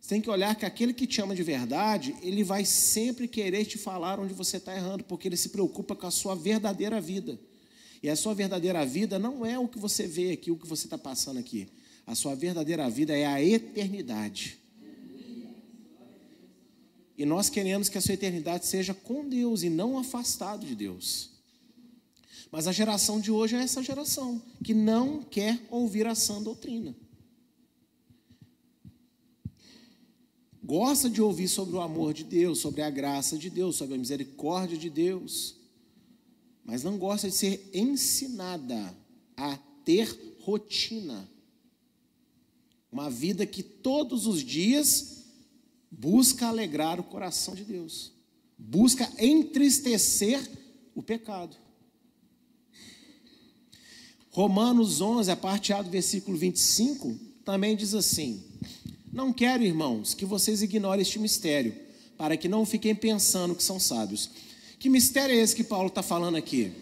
[0.00, 3.64] Você tem que olhar que aquele que te ama de verdade, ele vai sempre querer
[3.64, 7.38] te falar onde você está errando, porque ele se preocupa com a sua verdadeira vida.
[8.02, 10.86] E a sua verdadeira vida não é o que você vê aqui, o que você
[10.86, 11.68] está passando aqui.
[12.04, 14.58] A sua verdadeira vida é a eternidade.
[17.16, 21.31] E nós queremos que a sua eternidade seja com Deus e não afastado de Deus.
[22.52, 26.94] Mas a geração de hoje é essa geração que não quer ouvir a sã doutrina.
[30.62, 33.98] Gosta de ouvir sobre o amor de Deus, sobre a graça de Deus, sobre a
[33.98, 35.60] misericórdia de Deus
[36.64, 38.96] mas não gosta de ser ensinada
[39.36, 41.28] a ter rotina.
[42.90, 45.24] Uma vida que todos os dias
[45.90, 48.12] busca alegrar o coração de Deus,
[48.56, 50.40] busca entristecer
[50.94, 51.56] o pecado.
[54.32, 58.42] Romanos 11, a parte A do versículo 25, também diz assim:
[59.12, 61.74] Não quero, irmãos, que vocês ignorem este mistério,
[62.18, 64.30] para que não fiquem pensando que são sábios
[64.82, 66.72] que mistério é esse que Paulo está falando aqui?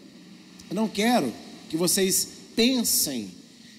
[0.67, 1.31] Eu não quero
[1.69, 3.29] que vocês pensem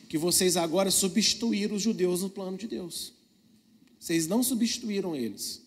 [0.09, 3.13] que vocês agora substituíram os judeus no plano de Deus.
[3.99, 5.61] Vocês não substituíram eles.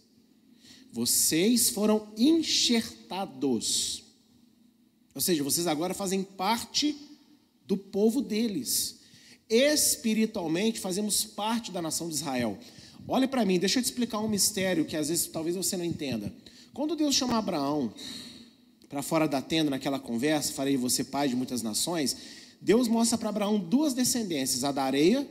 [0.89, 4.05] Vocês foram enxertados.
[5.13, 6.95] Ou seja, vocês agora fazem parte
[7.65, 8.99] do povo deles.
[9.49, 12.57] Espiritualmente, fazemos parte da nação de Israel.
[13.07, 15.85] Olha para mim, deixa eu te explicar um mistério que às vezes talvez você não
[15.85, 16.33] entenda.
[16.73, 17.93] Quando Deus chama Abraão
[18.89, 22.17] para fora da tenda naquela conversa, farei você pai de muitas nações.
[22.59, 25.27] Deus mostra para Abraão duas descendências: a da areia,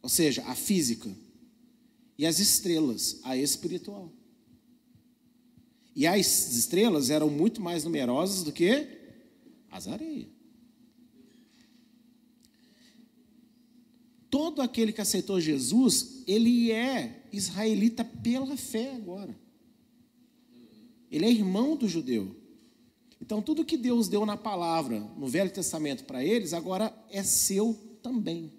[0.00, 1.10] ou seja, a física,
[2.16, 4.10] e as estrelas, a espiritual.
[5.94, 8.86] E as estrelas eram muito mais numerosas do que
[9.70, 10.31] as areias.
[14.32, 19.38] Todo aquele que aceitou Jesus, ele é israelita pela fé agora.
[21.10, 22.34] Ele é irmão do judeu.
[23.20, 27.78] Então, tudo que Deus deu na palavra, no Velho Testamento para eles, agora é seu
[28.02, 28.50] também.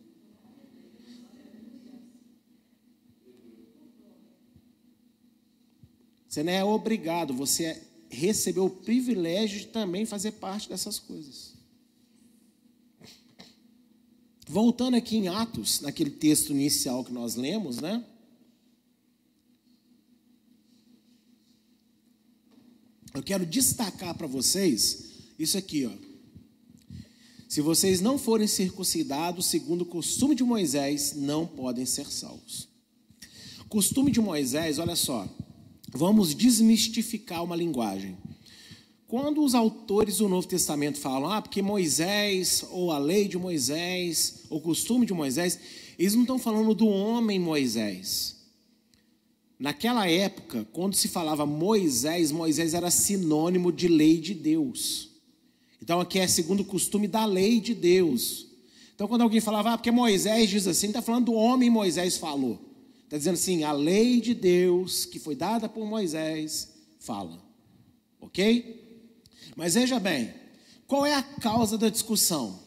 [6.30, 11.53] Você não é obrigado, você recebeu o privilégio de também fazer parte dessas coisas.
[14.54, 18.06] Voltando aqui em Atos, naquele texto inicial que nós lemos, né?
[23.16, 25.06] Eu quero destacar para vocês
[25.40, 25.92] isso aqui, ó.
[27.50, 32.70] Se vocês não forem circuncidados segundo o costume de Moisés, não podem ser salvos.
[33.68, 35.28] Costume de Moisés, olha só,
[35.92, 38.16] vamos desmistificar uma linguagem.
[39.14, 44.46] Quando os autores do Novo Testamento falam, ah, porque Moisés, ou a lei de Moisés,
[44.50, 45.60] ou o costume de Moisés,
[46.00, 48.38] eles não estão falando do homem Moisés.
[49.60, 55.12] Naquela época, quando se falava Moisés, Moisés era sinônimo de lei de Deus.
[55.80, 58.48] Então aqui é segundo o costume da lei de Deus.
[58.96, 62.60] Então quando alguém falava, ah, porque Moisés diz assim, está falando do homem Moisés falou.
[63.04, 67.40] Está dizendo assim, a lei de Deus que foi dada por Moisés fala.
[68.20, 68.83] Ok?
[69.56, 70.34] Mas veja bem,
[70.88, 72.60] qual é a causa da discussão?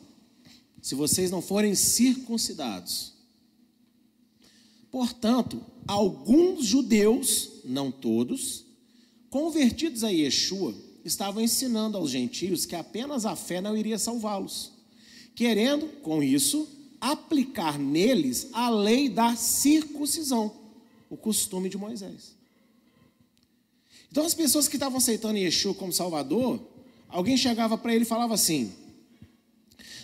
[0.81, 3.14] Se vocês não forem circuncidados.
[4.91, 8.64] Portanto, alguns judeus, não todos,
[9.29, 10.74] convertidos a Yeshua,
[11.05, 14.72] estavam ensinando aos gentios que apenas a fé não iria salvá-los,
[15.35, 16.68] querendo, com isso,
[17.01, 20.53] aplicar neles a lei da circuncisão,
[21.11, 22.36] o costume de Moisés.
[24.17, 26.59] Então, as pessoas que estavam aceitando Yeshua como Salvador,
[27.07, 28.73] alguém chegava para ele e falava assim: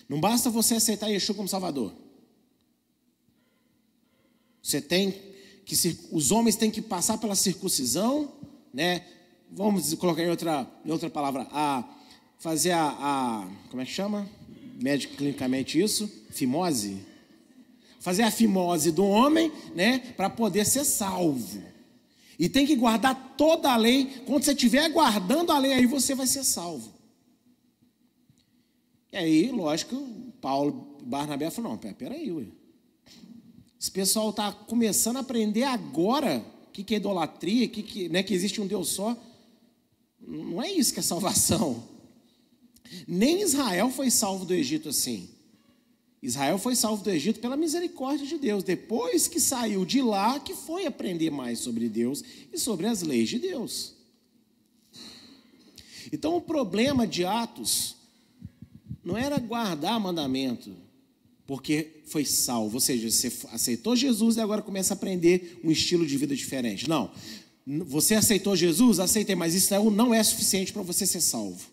[0.07, 1.95] Não basta você aceitar Yeshua como Salvador.
[4.63, 5.15] Você tem
[5.65, 5.75] que
[6.11, 8.31] os homens têm que passar pela circuncisão,
[8.71, 9.03] né?
[9.51, 11.83] Vamos colocar em outra, em outra palavra, a
[12.39, 14.29] fazer a, a como é que chama?
[14.79, 17.01] Médico clinicamente isso, fimose.
[17.99, 21.72] Fazer a fimose do homem, né, para poder ser salvo.
[22.39, 24.23] E tem que guardar toda a lei.
[24.27, 26.93] Quando você estiver guardando a lei, aí você vai ser salvo.
[29.13, 29.97] E aí, lógico,
[30.41, 32.47] Paulo Barnabé falou: não, peraí, ué.
[33.79, 38.23] Esse pessoal está começando a aprender agora o que, que é idolatria, que, que, né,
[38.23, 39.17] que existe um Deus só.
[40.21, 41.83] Não é isso que é salvação.
[43.09, 45.29] Nem Israel foi salvo do Egito assim.
[46.23, 48.63] Israel foi salvo do Egito pela misericórdia de Deus.
[48.63, 53.29] Depois que saiu de lá, que foi aprender mais sobre Deus e sobre as leis
[53.29, 53.95] de Deus.
[56.13, 57.97] Então o problema de Atos
[59.05, 60.77] não era guardar mandamento,
[61.45, 62.77] porque foi salvo.
[62.77, 66.89] Ou seja, você aceitou Jesus e agora começa a aprender um estilo de vida diferente.
[66.89, 67.11] Não.
[67.67, 69.01] Você aceitou Jesus?
[69.01, 71.69] Aceitei, mas isso não é suficiente para você ser salvo.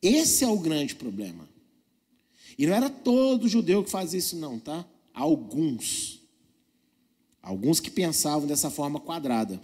[0.00, 1.51] Esse é o grande problema.
[2.58, 4.84] E não era todo judeu que fazia isso, não, tá?
[5.14, 6.20] Alguns.
[7.42, 9.60] Alguns que pensavam dessa forma quadrada.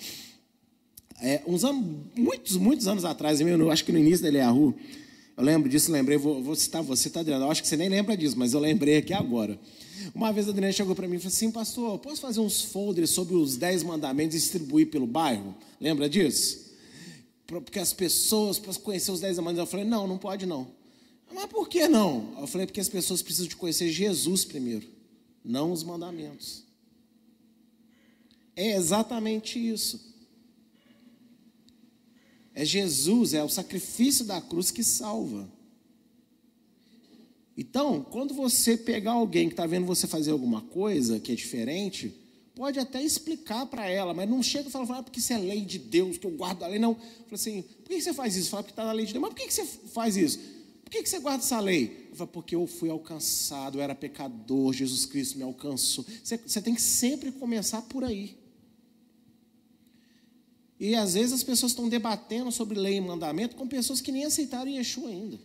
[1.20, 1.84] É, uns anos,
[2.16, 4.74] muitos, muitos anos atrás, eu acho que no início da Eliahu,
[5.36, 7.44] eu lembro disso, lembrei, vou, vou citar você, tá, Adriano?
[7.44, 9.58] Eu acho que você nem lembra disso, mas eu lembrei aqui agora.
[10.14, 13.10] Uma vez a Adriana chegou para mim e falou assim, pastor, posso fazer uns folders
[13.10, 15.54] sobre os dez mandamentos e distribuir pelo bairro?
[15.80, 16.68] Lembra disso?
[17.46, 20.68] Porque as pessoas, para conhecer os dez mandamentos, eu falei, não, não pode não.
[21.32, 22.34] Mas por que não?
[22.38, 24.86] Eu falei, porque as pessoas precisam de conhecer Jesus primeiro,
[25.44, 26.64] não os mandamentos.
[28.56, 30.08] É exatamente isso.
[32.54, 35.48] É Jesus, é o sacrifício da cruz que salva.
[37.56, 42.12] Então, quando você pegar alguém que está vendo você fazer alguma coisa que é diferente,
[42.54, 45.60] pode até explicar para ela, mas não chega e fala, ah, porque isso é lei
[45.60, 46.80] de Deus, que eu guardo a lei.
[46.80, 46.94] Não.
[46.96, 48.50] Fala assim, por que você faz isso?
[48.50, 49.22] Fala, porque está na lei de Deus.
[49.22, 50.40] Mas por que você faz isso?
[50.88, 52.08] Por que você guarda essa lei?
[52.32, 56.02] Porque eu fui alcançado, eu era pecador, Jesus Cristo me alcançou.
[56.24, 58.38] Você, você tem que sempre começar por aí.
[60.80, 64.24] E às vezes as pessoas estão debatendo sobre lei e mandamento com pessoas que nem
[64.24, 65.38] aceitaram Yeshua ainda.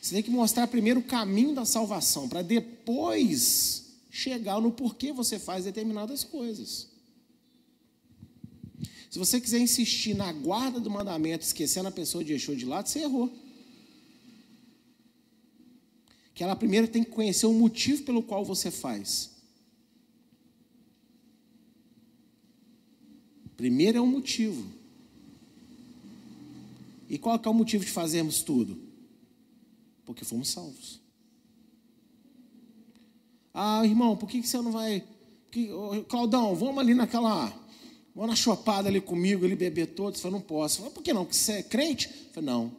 [0.00, 5.40] Você tem que mostrar primeiro o caminho da salvação, para depois chegar no porquê você
[5.40, 6.86] faz determinadas coisas.
[9.10, 12.88] Se você quiser insistir na guarda do mandamento, esquecendo a pessoa de Yeshua de lado,
[12.88, 13.32] você errou.
[16.38, 19.32] que ela primeiro tem que conhecer o motivo pelo qual você faz.
[23.56, 24.64] Primeiro é o motivo.
[27.08, 28.80] E qual é o motivo de fazermos tudo?
[30.06, 31.00] Porque fomos salvos.
[33.52, 35.02] Ah, irmão, por que você não vai.
[35.50, 35.68] Que,
[36.08, 37.52] Claudão, vamos ali naquela.
[38.18, 40.20] Vamos na chopada ali comigo, ele beber todos.
[40.20, 40.78] Falei, não posso.
[40.78, 41.24] Falei, por que não?
[41.24, 42.10] Porque você é crente?
[42.32, 42.76] Falei, não.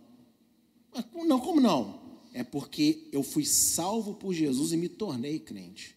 [0.94, 1.98] Mas, não, como não?
[2.34, 5.96] É porque eu fui salvo por Jesus e me tornei crente.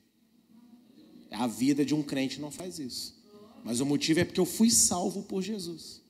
[1.29, 3.21] A vida de um crente não faz isso.
[3.65, 6.01] Mas o motivo é porque eu fui salvo por Jesus.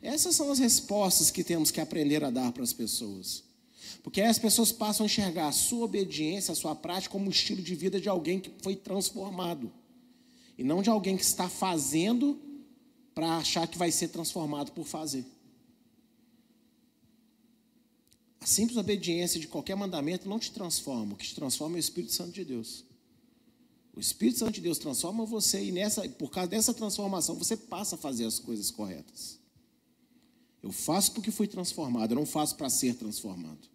[0.00, 3.44] Essas são as respostas que temos que aprender a dar para as pessoas.
[4.02, 7.30] Porque aí as pessoas passam a enxergar a sua obediência, a sua prática, como um
[7.30, 9.70] estilo de vida de alguém que foi transformado.
[10.56, 12.40] E não de alguém que está fazendo
[13.14, 15.24] para achar que vai ser transformado por fazer.
[18.40, 21.14] A simples obediência de qualquer mandamento não te transforma.
[21.14, 22.84] O que te transforma é o Espírito Santo de Deus.
[23.94, 27.94] O Espírito Santo de Deus transforma você e nessa, por causa dessa transformação você passa
[27.94, 29.38] a fazer as coisas corretas.
[30.62, 33.68] Eu faço porque fui transformado, eu não faço para ser transformado.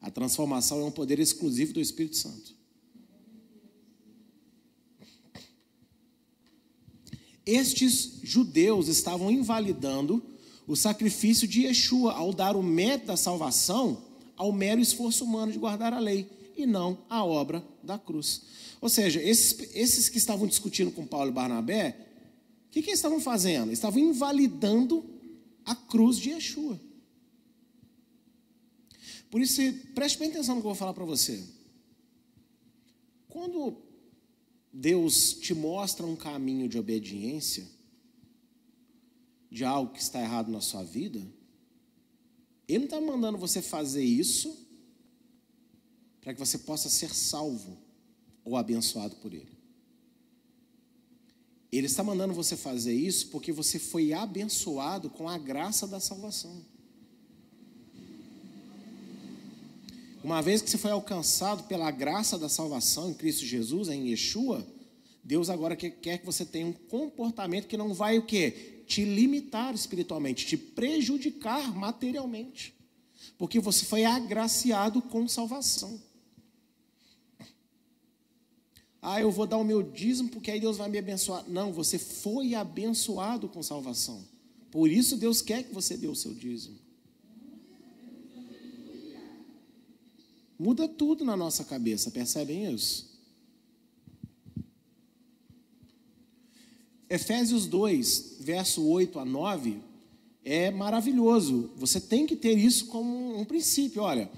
[0.00, 2.54] A transformação é um poder exclusivo do Espírito Santo.
[7.46, 10.22] Estes judeus estavam invalidando
[10.66, 14.02] o sacrifício de Yeshua ao dar o mérito da salvação
[14.36, 18.42] ao mero esforço humano de guardar a lei e não a obra da cruz.
[18.80, 21.96] Ou seja, esses, esses que estavam discutindo com Paulo e Barnabé,
[22.68, 23.72] o que, que eles estavam fazendo?
[23.72, 25.04] Estavam invalidando
[25.64, 26.80] a cruz de Yeshua.
[29.30, 29.60] Por isso,
[29.94, 31.42] preste bem atenção no que eu vou falar para você.
[33.28, 33.76] Quando
[34.76, 37.64] Deus te mostra um caminho de obediência,
[39.48, 41.24] de algo que está errado na sua vida,
[42.66, 44.66] Ele não está mandando você fazer isso
[46.20, 47.78] para que você possa ser salvo
[48.44, 49.56] ou abençoado por Ele.
[51.70, 56.64] Ele está mandando você fazer isso porque você foi abençoado com a graça da salvação.
[60.24, 64.66] Uma vez que você foi alcançado pela graça da salvação em Cristo Jesus, em Yeshua,
[65.22, 68.82] Deus agora quer que você tenha um comportamento que não vai o quê?
[68.86, 72.74] Te limitar espiritualmente, te prejudicar materialmente.
[73.36, 76.00] Porque você foi agraciado com salvação.
[79.02, 81.44] Ah, eu vou dar o meu dízimo porque aí Deus vai me abençoar.
[81.46, 84.24] Não, você foi abençoado com salvação.
[84.70, 86.83] Por isso Deus quer que você dê o seu dízimo.
[90.58, 93.12] Muda tudo na nossa cabeça, percebem isso?
[97.08, 99.78] Efésios 2, verso 8 a 9,
[100.44, 101.70] é maravilhoso.
[101.76, 104.30] Você tem que ter isso como um princípio, olha.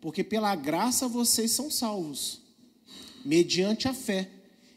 [0.00, 2.40] Porque pela graça vocês são salvos
[3.24, 4.30] mediante a fé.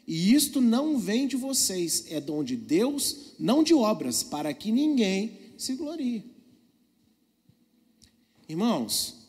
[0.06, 4.70] E isto não vem de vocês, é dom de Deus, não de obras, para que
[4.70, 6.24] ninguém se glorie.
[8.46, 9.23] Irmãos,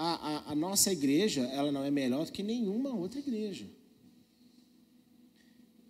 [0.00, 3.66] a, a, a, nossa igreja, ela não é melhor do que nenhuma outra igreja.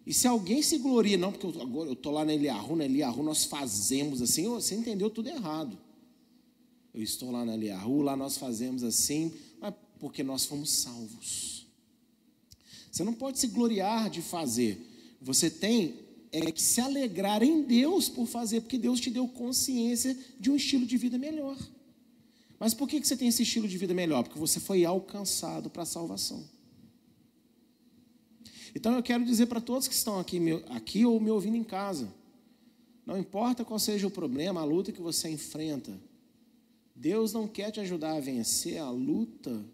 [0.06, 2.86] E se alguém se gloria, não, porque eu, agora eu estou lá na Eliahu, na
[2.86, 5.78] Eliahu nós fazemos assim, você entendeu tudo errado.
[6.94, 9.30] Eu estou lá na Eliahu, lá nós fazemos assim,
[9.60, 11.66] mas porque nós fomos salvos.
[12.90, 14.80] Você não pode se gloriar de fazer.
[15.20, 20.16] Você tem é que se alegrar em Deus por fazer, porque Deus te deu consciência
[20.40, 21.56] de um estilo de vida melhor.
[22.58, 24.24] Mas por que você tem esse estilo de vida melhor?
[24.24, 26.44] Porque você foi alcançado para a salvação.
[28.74, 30.40] Então eu quero dizer para todos que estão aqui,
[30.70, 32.12] aqui ou me ouvindo em casa:
[33.06, 35.98] não importa qual seja o problema, a luta que você enfrenta,
[36.94, 39.64] Deus não quer te ajudar a vencer a luta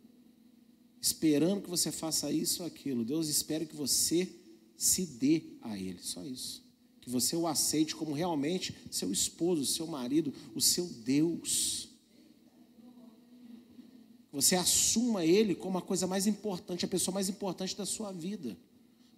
[1.01, 3.05] esperando que você faça isso ou aquilo.
[3.05, 4.26] Deus espera que você
[4.76, 6.62] se dê a Ele, só isso.
[7.01, 11.91] Que você o aceite como realmente seu esposo, seu marido, o seu Deus.
[14.35, 18.59] Você assuma Ele como a coisa mais importante, a pessoa mais importante da sua vida.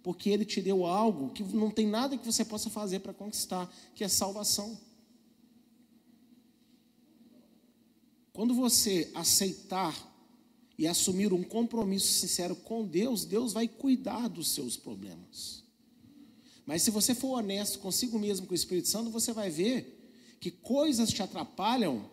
[0.03, 3.67] Porque Ele te deu algo que não tem nada que você possa fazer para conquistar,
[3.95, 4.77] que é salvação.
[8.31, 9.97] Quando você aceitar
[10.77, 15.63] e assumir um compromisso sincero com Deus, Deus vai cuidar dos seus problemas.
[16.63, 19.97] Mas se você for honesto consigo mesmo, com o Espírito Santo, você vai ver
[20.39, 22.07] que coisas te atrapalham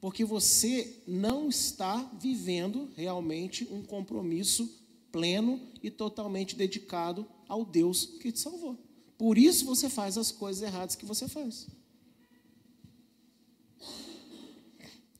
[0.00, 4.68] porque você não está vivendo realmente um compromisso
[5.12, 8.78] pleno e totalmente dedicado ao Deus que te salvou.
[9.18, 11.66] Por isso você faz as coisas erradas que você faz.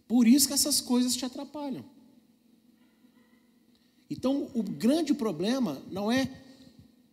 [0.08, 1.84] Por isso que essas coisas te atrapalham.
[4.08, 6.42] Então, o grande problema não é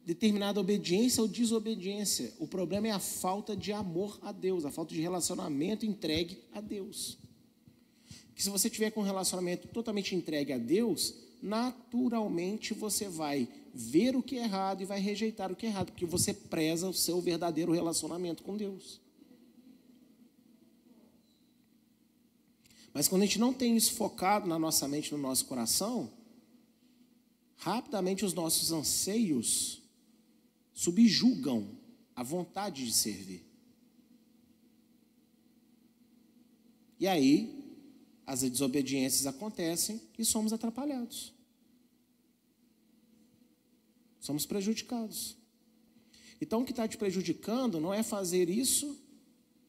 [0.03, 2.33] determinada obediência ou desobediência.
[2.39, 6.61] O problema é a falta de amor a Deus, a falta de relacionamento entregue a
[6.61, 7.19] Deus.
[8.37, 14.15] Que se você tiver com um relacionamento totalmente entregue a Deus, naturalmente você vai ver
[14.15, 16.93] o que é errado e vai rejeitar o que é errado, porque você preza o
[16.93, 19.01] seu verdadeiro relacionamento com Deus.
[22.93, 26.13] Mas quando a gente não tem isso focado na nossa mente, no nosso coração,
[27.55, 29.81] rapidamente os nossos anseios
[30.75, 31.71] subjugam
[32.15, 33.43] a vontade de servir.
[36.99, 37.56] E aí,
[38.27, 41.33] as desobediências acontecem e somos atrapalhados.
[44.19, 45.37] Somos prejudicados.
[46.41, 49.01] Então, o que está te prejudicando não é fazer isso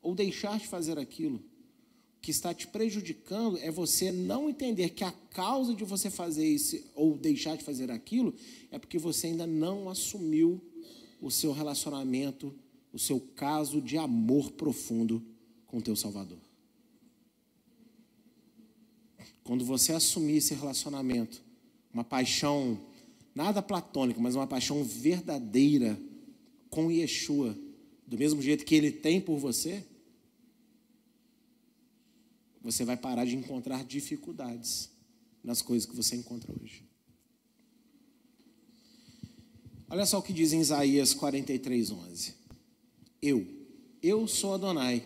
[0.02, 1.36] ou deixar de fazer aquilo.
[1.36, 6.46] O que está te prejudicando é você não entender que a causa de você fazer
[6.46, 8.34] isso ou deixar de fazer aquilo
[8.72, 10.60] é porque você ainda não assumiu
[11.20, 12.52] o seu relacionamento,
[12.92, 15.24] o seu caso de amor profundo
[15.68, 16.47] com o teu Salvador.
[19.48, 21.42] Quando você assumir esse relacionamento,
[21.90, 22.78] uma paixão
[23.34, 25.98] nada platônica, mas uma paixão verdadeira
[26.68, 27.56] com Yeshua,
[28.06, 29.82] do mesmo jeito que ele tem por você,
[32.60, 34.90] você vai parar de encontrar dificuldades
[35.42, 36.84] nas coisas que você encontra hoje.
[39.88, 42.34] Olha só o que diz em Isaías 43, 11.
[43.22, 43.46] Eu,
[44.02, 45.02] eu sou Adonai,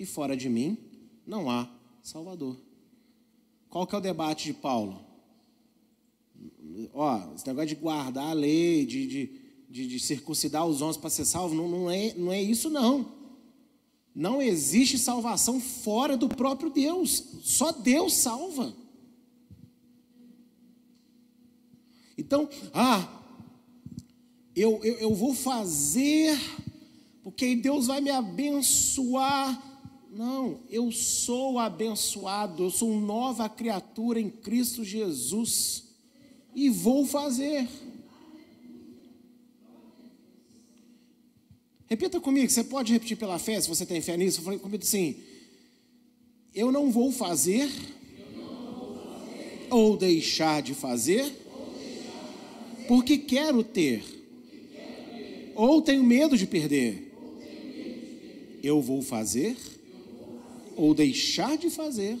[0.00, 0.76] e fora de mim
[1.24, 1.72] não há
[2.02, 2.73] Salvador.
[3.74, 5.04] Qual que é o debate de Paulo?
[6.92, 11.10] Ó, esse negócio de guardar a lei, de, de, de, de circuncidar os homens para
[11.10, 13.12] ser salvo, não, não, é, não é isso não.
[14.14, 17.20] Não existe salvação fora do próprio Deus.
[17.42, 18.72] Só Deus salva.
[22.16, 23.24] Então, ah,
[24.54, 26.38] eu, eu, eu vou fazer,
[27.24, 29.73] porque Deus vai me abençoar.
[30.14, 35.88] Não, eu sou abençoado, eu sou nova criatura em Cristo Jesus
[36.54, 37.68] e vou fazer.
[41.88, 44.38] Repita comigo, você pode repetir pela fé, se você tem fé nisso.
[44.38, 45.16] Eu falei comigo assim:
[46.54, 47.68] eu não vou fazer,
[48.36, 51.24] não vou fazer ou, deixar de fazer,
[52.86, 54.04] porque quero ter
[55.56, 57.10] ou tenho medo de perder.
[58.62, 59.73] Eu vou fazer
[60.76, 62.18] ou deixar de fazer,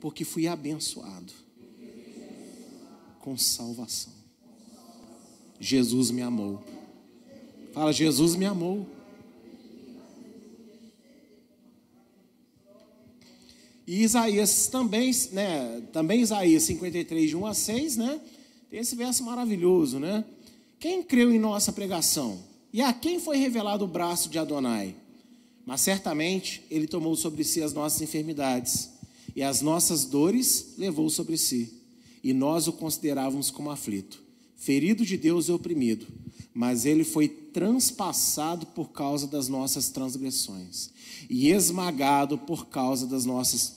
[0.00, 1.32] porque fui abençoado
[3.20, 4.12] com salvação.
[5.58, 6.62] Jesus me amou.
[7.72, 8.86] Fala, Jesus me amou.
[13.86, 15.82] E Isaías também, né?
[15.92, 18.20] Também Isaías 53, de 1 a 6, né?
[18.68, 20.24] Tem esse verso maravilhoso, né?
[20.78, 22.38] Quem creu em nossa pregação?
[22.72, 24.94] E a quem foi revelado o braço de Adonai?
[25.66, 28.88] Mas certamente ele tomou sobre si as nossas enfermidades
[29.34, 31.82] e as nossas dores levou sobre si.
[32.22, 34.22] E nós o considerávamos como aflito,
[34.56, 36.06] ferido de Deus e oprimido,
[36.54, 40.90] mas ele foi transpassado por causa das nossas transgressões
[41.28, 43.74] e esmagado por causa das nossas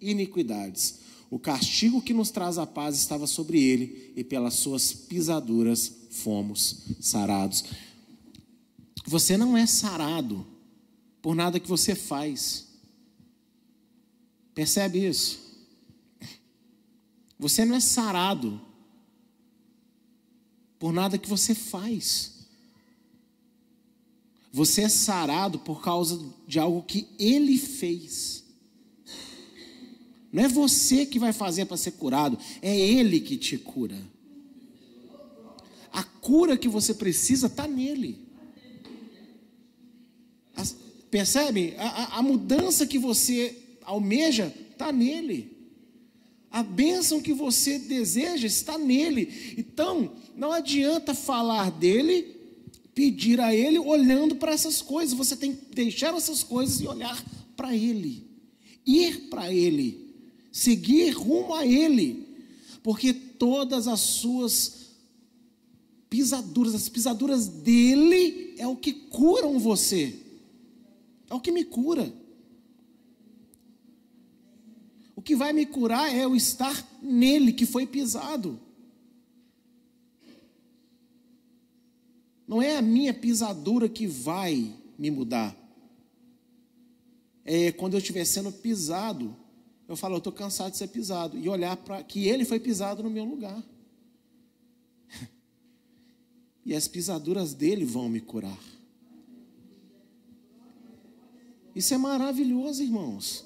[0.00, 1.00] iniquidades.
[1.28, 6.82] O castigo que nos traz a paz estava sobre ele, e pelas suas pisaduras fomos
[7.00, 7.64] sarados.
[9.06, 10.51] Você não é sarado
[11.22, 12.66] por nada que você faz.
[14.52, 15.40] Percebe isso?
[17.38, 18.60] Você não é sarado
[20.78, 22.32] por nada que você faz.
[24.52, 28.44] Você é sarado por causa de algo que ele fez.
[30.32, 33.98] Não é você que vai fazer para ser curado, é ele que te cura.
[35.92, 38.21] A cura que você precisa está nele.
[41.12, 41.74] Percebe?
[41.76, 45.54] A, a, a mudança que você almeja está nele.
[46.50, 49.54] A bênção que você deseja está nele.
[49.58, 52.34] Então, não adianta falar dele,
[52.94, 55.12] pedir a ele olhando para essas coisas.
[55.12, 57.22] Você tem que deixar essas coisas e olhar
[57.54, 58.26] para ele.
[58.86, 60.14] Ir para ele.
[60.50, 62.26] Seguir rumo a ele.
[62.82, 64.92] Porque todas as suas
[66.08, 70.21] pisaduras, as pisaduras dele é o que curam você.
[71.32, 72.12] É o que me cura.
[75.16, 78.60] O que vai me curar é o estar nele que foi pisado.
[82.46, 85.56] Não é a minha pisadura que vai me mudar.
[87.46, 89.34] É quando eu estiver sendo pisado,
[89.88, 91.38] eu falo, eu estou cansado de ser pisado.
[91.38, 93.64] E olhar para que ele foi pisado no meu lugar.
[96.64, 98.71] E as pisaduras dele vão me curar.
[101.74, 103.44] Isso é maravilhoso, irmãos.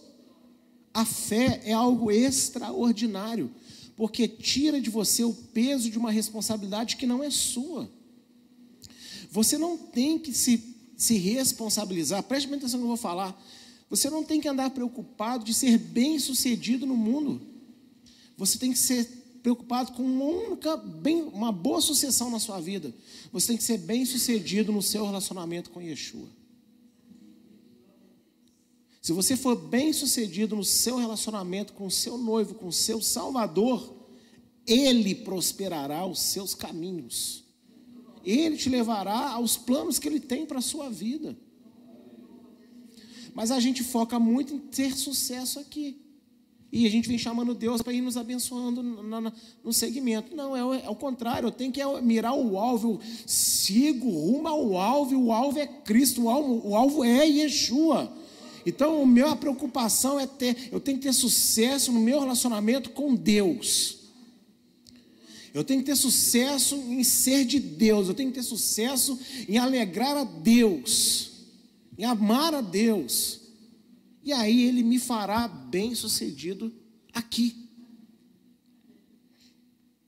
[0.92, 3.50] A fé é algo extraordinário,
[3.96, 7.90] porque tira de você o peso de uma responsabilidade que não é sua.
[9.30, 13.38] Você não tem que se, se responsabilizar, preste atenção no que eu vou falar.
[13.88, 17.40] Você não tem que andar preocupado de ser bem sucedido no mundo.
[18.36, 19.04] Você tem que ser
[19.42, 22.92] preocupado com uma única, bem, uma boa sucessão na sua vida.
[23.32, 26.28] Você tem que ser bem sucedido no seu relacionamento com Yeshua.
[29.06, 33.00] Se você for bem sucedido no seu relacionamento com o seu noivo, com o seu
[33.00, 33.94] Salvador,
[34.66, 37.44] Ele prosperará os seus caminhos.
[38.24, 41.38] Ele te levará aos planos que Ele tem para a sua vida.
[43.32, 46.02] Mas a gente foca muito em ter sucesso aqui.
[46.72, 49.32] E a gente vem chamando Deus para ir nos abençoando no,
[49.62, 50.34] no, segmento.
[50.34, 54.76] Não, é, é, o contrário, eu tenho que mirar o alvo, eu sigo rumo ao
[54.76, 58.25] alvo, o alvo é Cristo, o alvo, o alvo é Yeshua.
[58.66, 63.14] Então, a minha preocupação é ter, eu tenho que ter sucesso no meu relacionamento com
[63.14, 63.98] Deus.
[65.54, 69.56] Eu tenho que ter sucesso em ser de Deus, eu tenho que ter sucesso em
[69.56, 71.30] alegrar a Deus,
[71.96, 73.40] em amar a Deus.
[74.24, 76.74] E aí ele me fará bem-sucedido
[77.14, 77.56] aqui.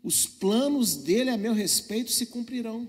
[0.03, 2.89] Os planos dele a meu respeito se cumprirão.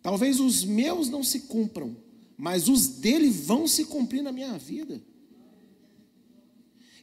[0.00, 1.96] Talvez os meus não se cumpram,
[2.36, 5.02] mas os dele vão se cumprir na minha vida.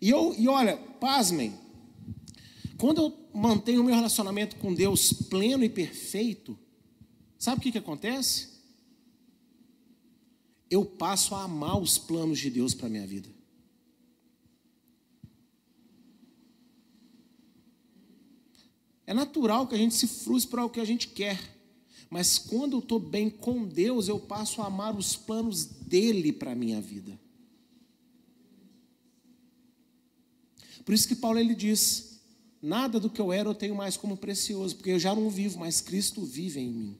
[0.01, 1.57] E, eu, e olha, pasmem,
[2.77, 6.57] quando eu mantenho o meu relacionamento com Deus pleno e perfeito,
[7.39, 8.49] sabe o que, que acontece?
[10.69, 13.29] Eu passo a amar os planos de Deus para a minha vida.
[19.05, 21.39] É natural que a gente se frustre para o que a gente quer.
[22.13, 26.51] Mas quando eu estou bem com Deus, eu passo a amar os planos dele para
[26.51, 27.19] a minha vida.
[30.85, 32.21] Por isso que Paulo ele diz:
[32.61, 35.57] nada do que eu era eu tenho mais como precioso, porque eu já não vivo,
[35.57, 36.97] mas Cristo vive em mim.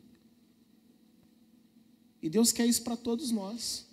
[2.19, 3.85] E Deus quer isso para todos nós.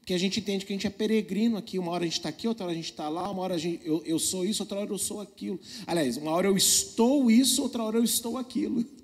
[0.00, 2.30] Porque a gente entende que a gente é peregrino aqui, uma hora a gente está
[2.30, 4.80] aqui, outra hora a gente está lá, uma hora gente, eu, eu sou isso, outra
[4.80, 5.60] hora eu sou aquilo.
[5.86, 8.84] Aliás, uma hora eu estou isso, outra hora eu estou aquilo.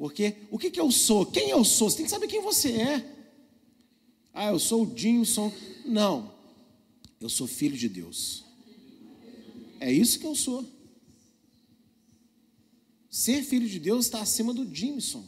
[0.00, 1.26] Porque o que, que eu sou?
[1.26, 1.90] Quem eu sou?
[1.90, 3.16] Você tem que saber quem você é.
[4.32, 5.52] Ah, eu sou o Jimson.
[5.84, 6.34] Não,
[7.20, 8.42] eu sou filho de Deus.
[9.78, 10.66] É isso que eu sou.
[13.10, 15.22] Ser filho de Deus está acima do Jimson.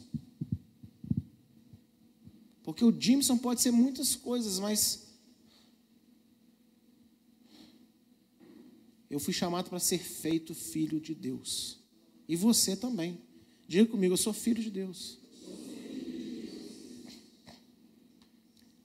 [2.63, 5.03] Porque o Jimson pode ser muitas coisas, mas
[9.07, 11.77] eu fui chamado para ser feito filho de Deus.
[12.27, 13.21] E você também.
[13.73, 15.17] Diga comigo, eu sou filho de Deus.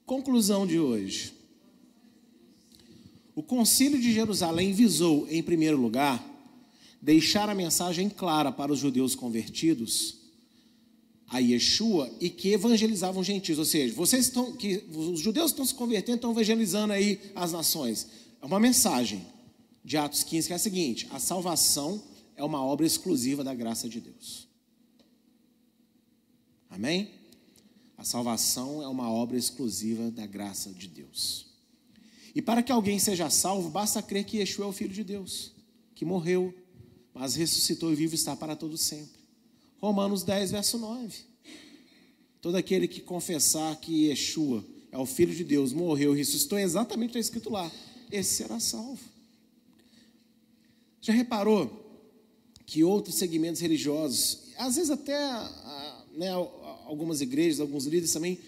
[0.03, 1.31] Conclusão de hoje.
[3.35, 6.27] O Concílio de Jerusalém visou, em primeiro lugar,
[6.99, 10.17] deixar a mensagem clara para os judeus convertidos
[11.27, 15.75] a Yeshua e que evangelizavam gentios, ou seja, vocês estão que os judeus estão se
[15.75, 18.07] convertendo, estão evangelizando aí as nações.
[18.41, 19.23] É uma mensagem
[19.85, 22.01] de Atos 15 que é a seguinte: a salvação
[22.35, 24.48] é uma obra exclusiva da graça de Deus.
[26.79, 27.11] Amém?
[27.97, 31.47] A salvação é uma obra exclusiva da graça de Deus.
[32.33, 35.51] E para que alguém seja salvo, basta crer que Yeshua é o Filho de Deus,
[35.93, 36.55] que morreu,
[37.13, 39.19] mas ressuscitou e vivo está para todo sempre.
[39.81, 41.17] Romanos 10, verso 9.
[42.39, 46.63] Todo aquele que confessar que Yeshua é o Filho de Deus, morreu e ressuscitou, é
[46.63, 47.69] exatamente está escrito lá,
[48.09, 49.03] esse será salvo.
[51.01, 51.89] Já reparou
[52.65, 55.19] que outros segmentos religiosos, às vezes até
[56.19, 56.31] né,
[56.89, 58.39] algumas igrejas, alguns líderes também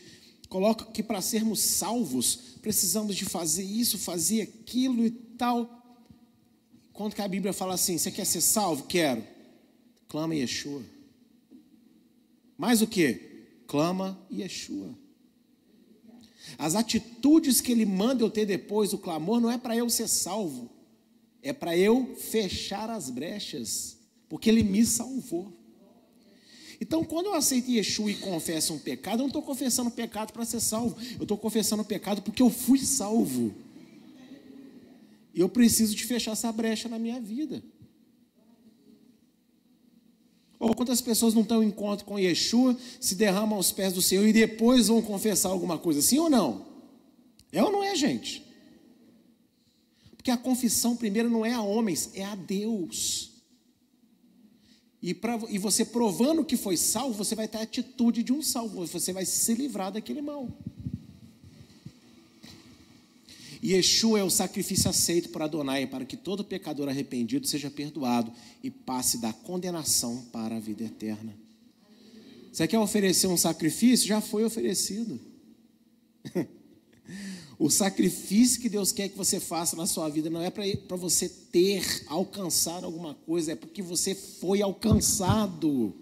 [0.49, 5.77] colocam que para sermos salvos precisamos de fazer isso, fazer aquilo e tal.
[6.91, 8.83] Quando que a Bíblia fala assim, você quer ser salvo?
[8.83, 9.23] Quero.
[10.09, 10.83] Clama Yeshua.
[12.57, 13.45] Mais o que?
[13.67, 14.93] Clama Yeshua.
[16.57, 20.07] As atitudes que ele manda eu ter depois do clamor não é para eu ser
[20.07, 20.69] salvo,
[21.41, 25.60] é para eu fechar as brechas, porque ele me salvou.
[26.81, 30.43] Então, quando eu aceito Yeshua e confesso um pecado, eu não estou confessando pecado para
[30.43, 33.53] ser salvo, eu estou confessando pecado porque eu fui salvo.
[35.31, 37.63] E eu preciso de fechar essa brecha na minha vida.
[40.59, 44.27] Ou quantas pessoas não estão em encontro com Yeshua, se derramam aos pés do Senhor
[44.27, 46.65] e depois vão confessar alguma coisa, sim ou não?
[47.51, 48.43] É ou não é, gente?
[50.17, 53.30] Porque a confissão primeiro não é a homens, é a Deus.
[55.01, 58.41] E, pra, e você provando que foi salvo, você vai ter a atitude de um
[58.41, 60.47] salvo, você vai se livrar daquele mal.
[63.61, 68.31] E Yeshua é o sacrifício aceito por Adonai para que todo pecador arrependido seja perdoado
[68.63, 71.35] e passe da condenação para a vida eterna.
[72.51, 74.07] Você quer oferecer um sacrifício?
[74.07, 75.19] Já foi oferecido.
[77.61, 81.29] o sacrifício que Deus quer que você faça na sua vida não é para você
[81.29, 85.93] ter, alcançar alguma coisa, é porque você foi alcançado.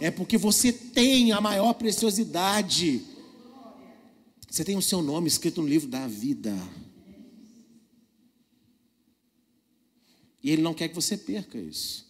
[0.00, 3.04] É porque você tem a maior preciosidade.
[4.48, 6.56] Você tem o seu nome escrito no livro da vida.
[10.40, 12.08] E Ele não quer que você perca isso.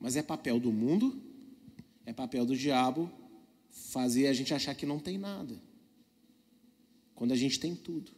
[0.00, 1.22] Mas é papel do mundo,
[2.04, 3.21] é papel do diabo
[3.72, 5.60] fazer a gente achar que não tem nada,
[7.14, 8.12] quando a gente tem tudo.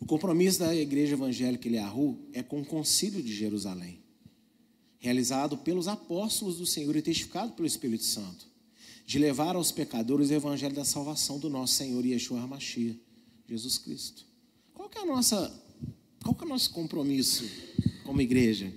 [0.00, 4.04] O compromisso da Igreja Evangélica Eliahu é com o Concílio de Jerusalém
[5.04, 8.46] realizado pelos apóstolos do Senhor e testificado pelo Espírito Santo,
[9.04, 12.98] de levar aos pecadores o evangelho da salvação do nosso Senhor Yeshua HaMashiach,
[13.46, 14.24] Jesus Cristo.
[14.72, 15.62] Qual que é a nossa,
[16.22, 17.44] qual que é o nosso compromisso
[18.02, 18.72] como igreja?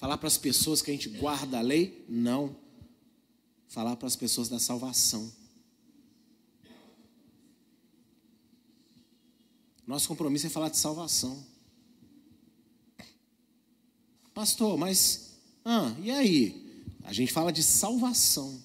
[0.00, 2.06] Falar para as pessoas que a gente guarda a lei?
[2.08, 2.56] Não.
[3.68, 5.30] Falar para as pessoas da salvação.
[9.86, 11.44] Nosso compromisso é falar de salvação.
[14.32, 15.32] Pastor, mas
[15.66, 16.82] ah, e aí?
[17.04, 18.58] A gente fala de salvação.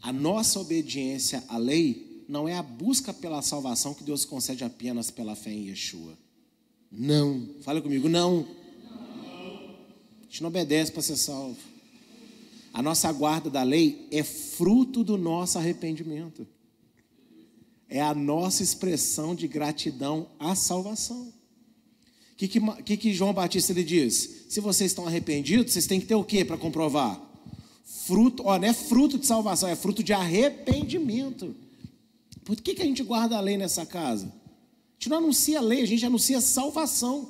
[0.00, 5.10] A nossa obediência à lei não é a busca pela salvação que Deus concede apenas
[5.10, 6.16] pela fé em Yeshua.
[6.88, 7.48] Não.
[7.62, 8.59] Fala comigo, não.
[10.30, 11.58] Gente não obedece para ser salvo.
[12.72, 16.46] A nossa guarda da lei é fruto do nosso arrependimento.
[17.86, 21.30] É a nossa expressão de gratidão à salvação
[22.48, 24.46] que, que, que João Batista lhe diz?
[24.48, 27.20] Se vocês estão arrependidos, vocês têm que ter o que para comprovar?
[27.84, 31.54] Fruto, ó, não é fruto de salvação, é fruto de arrependimento.
[32.44, 34.26] Por que, que a gente guarda a lei nessa casa?
[34.26, 37.28] A gente não anuncia a lei, a gente anuncia salvação.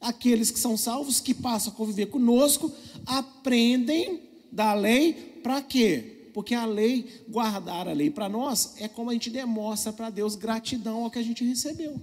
[0.00, 2.72] Aqueles que são salvos, que passam a conviver conosco,
[3.04, 6.30] aprendem da lei para quê?
[6.32, 10.36] Porque a lei, guardar a lei para nós, é como a gente demonstra para Deus
[10.36, 12.00] gratidão ao que a gente recebeu.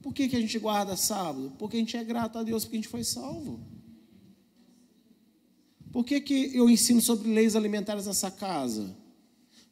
[0.00, 1.52] Por que, que a gente guarda sábado?
[1.58, 3.60] Porque a gente é grato a Deus porque a gente foi salvo.
[5.90, 8.94] Por que, que eu ensino sobre leis alimentares nessa casa?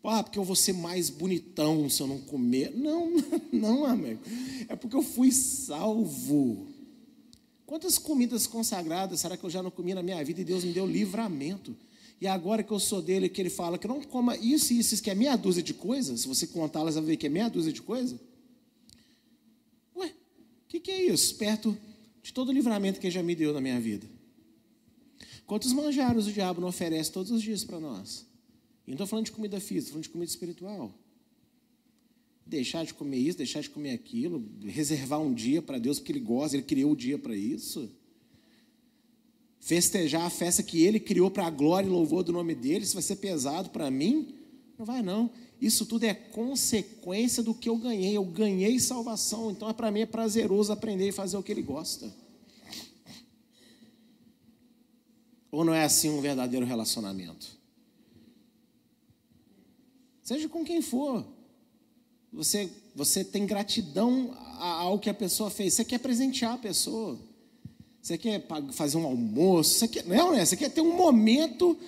[0.04, 2.72] Ah, porque eu vou ser mais bonitão se eu não comer.
[2.74, 3.12] Não,
[3.52, 4.20] não, amigo.
[4.68, 6.66] É porque eu fui salvo.
[7.64, 10.72] Quantas comidas consagradas será que eu já não comi na minha vida e Deus me
[10.72, 11.76] deu livramento?
[12.20, 14.94] E agora que eu sou dele, que ele fala que não coma isso e isso,
[14.94, 17.48] isso que é meia dúzia de coisas, se você contá-las, vai ver que é meia
[17.48, 18.18] dúzia de coisas
[20.72, 21.34] que, que é isso?
[21.34, 21.76] Perto
[22.22, 24.06] de todo o livramento que ele já me deu na minha vida.
[25.46, 28.24] Quantos manjaros o diabo não oferece todos os dias para nós?
[28.86, 30.94] Não estou falando de comida física, estou falando de comida espiritual.
[32.44, 36.20] Deixar de comer isso, deixar de comer aquilo, reservar um dia para Deus porque Ele
[36.20, 37.90] gosta, Ele criou o dia para isso.
[39.60, 42.94] Festejar a festa que Ele criou para a glória e louvor do nome dEle, isso
[42.94, 44.34] vai ser pesado para mim?
[44.76, 45.30] Não vai não.
[45.60, 48.16] Isso tudo é consequência do que eu ganhei.
[48.16, 51.62] Eu ganhei salvação, então é para mim é prazeroso aprender e fazer o que ele
[51.62, 52.12] gosta.
[55.52, 57.61] Ou não é assim um verdadeiro relacionamento?
[60.32, 61.26] Seja com quem for.
[62.32, 65.74] Você, você tem gratidão ao que a pessoa fez.
[65.74, 67.18] Você quer presentear a pessoa.
[68.00, 69.74] Você quer fazer um almoço.
[69.74, 70.42] Você quer, não, é?
[70.42, 71.78] Você quer ter um momento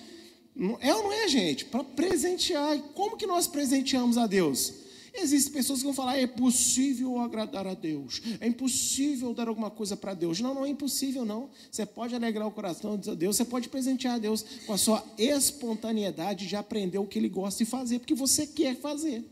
[0.79, 1.65] é ou não é, gente?
[1.65, 2.77] Para presentear.
[2.93, 4.73] Como que nós presenteamos a Deus?
[5.17, 9.95] Existem pessoas que vão falar: é impossível agradar a Deus, é impossível dar alguma coisa
[9.95, 10.41] para Deus.
[10.41, 11.49] Não, não é impossível, não.
[11.71, 15.03] Você pode alegrar o coração de Deus, você pode presentear a Deus com a sua
[15.17, 19.23] espontaneidade de aprender o que Ele gosta de fazer, porque você quer fazer,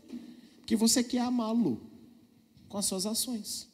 [0.58, 1.80] porque você quer amá-lo
[2.68, 3.68] com as suas ações.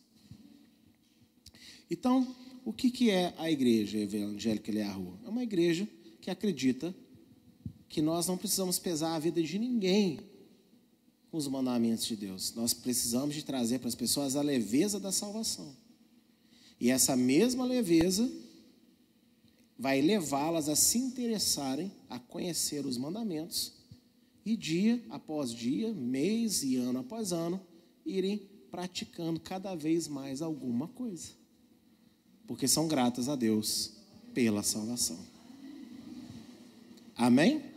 [1.89, 5.19] Então, o que, que é a igreja evangélica Eliahu?
[5.25, 5.89] É uma igreja
[6.21, 6.95] que acredita
[7.89, 10.30] que nós não precisamos pesar a vida de ninguém
[11.33, 12.55] os mandamentos de Deus.
[12.55, 15.75] Nós precisamos de trazer para as pessoas a leveza da salvação.
[16.81, 18.31] E essa mesma leveza
[19.79, 23.73] vai levá-las a se interessarem, a conhecer os mandamentos
[24.45, 27.61] e dia após dia, mês e ano após ano,
[28.05, 28.39] irem
[28.71, 31.31] praticando cada vez mais alguma coisa.
[32.47, 33.93] Porque são gratas a Deus
[34.33, 35.19] pela salvação.
[37.17, 37.70] Amém?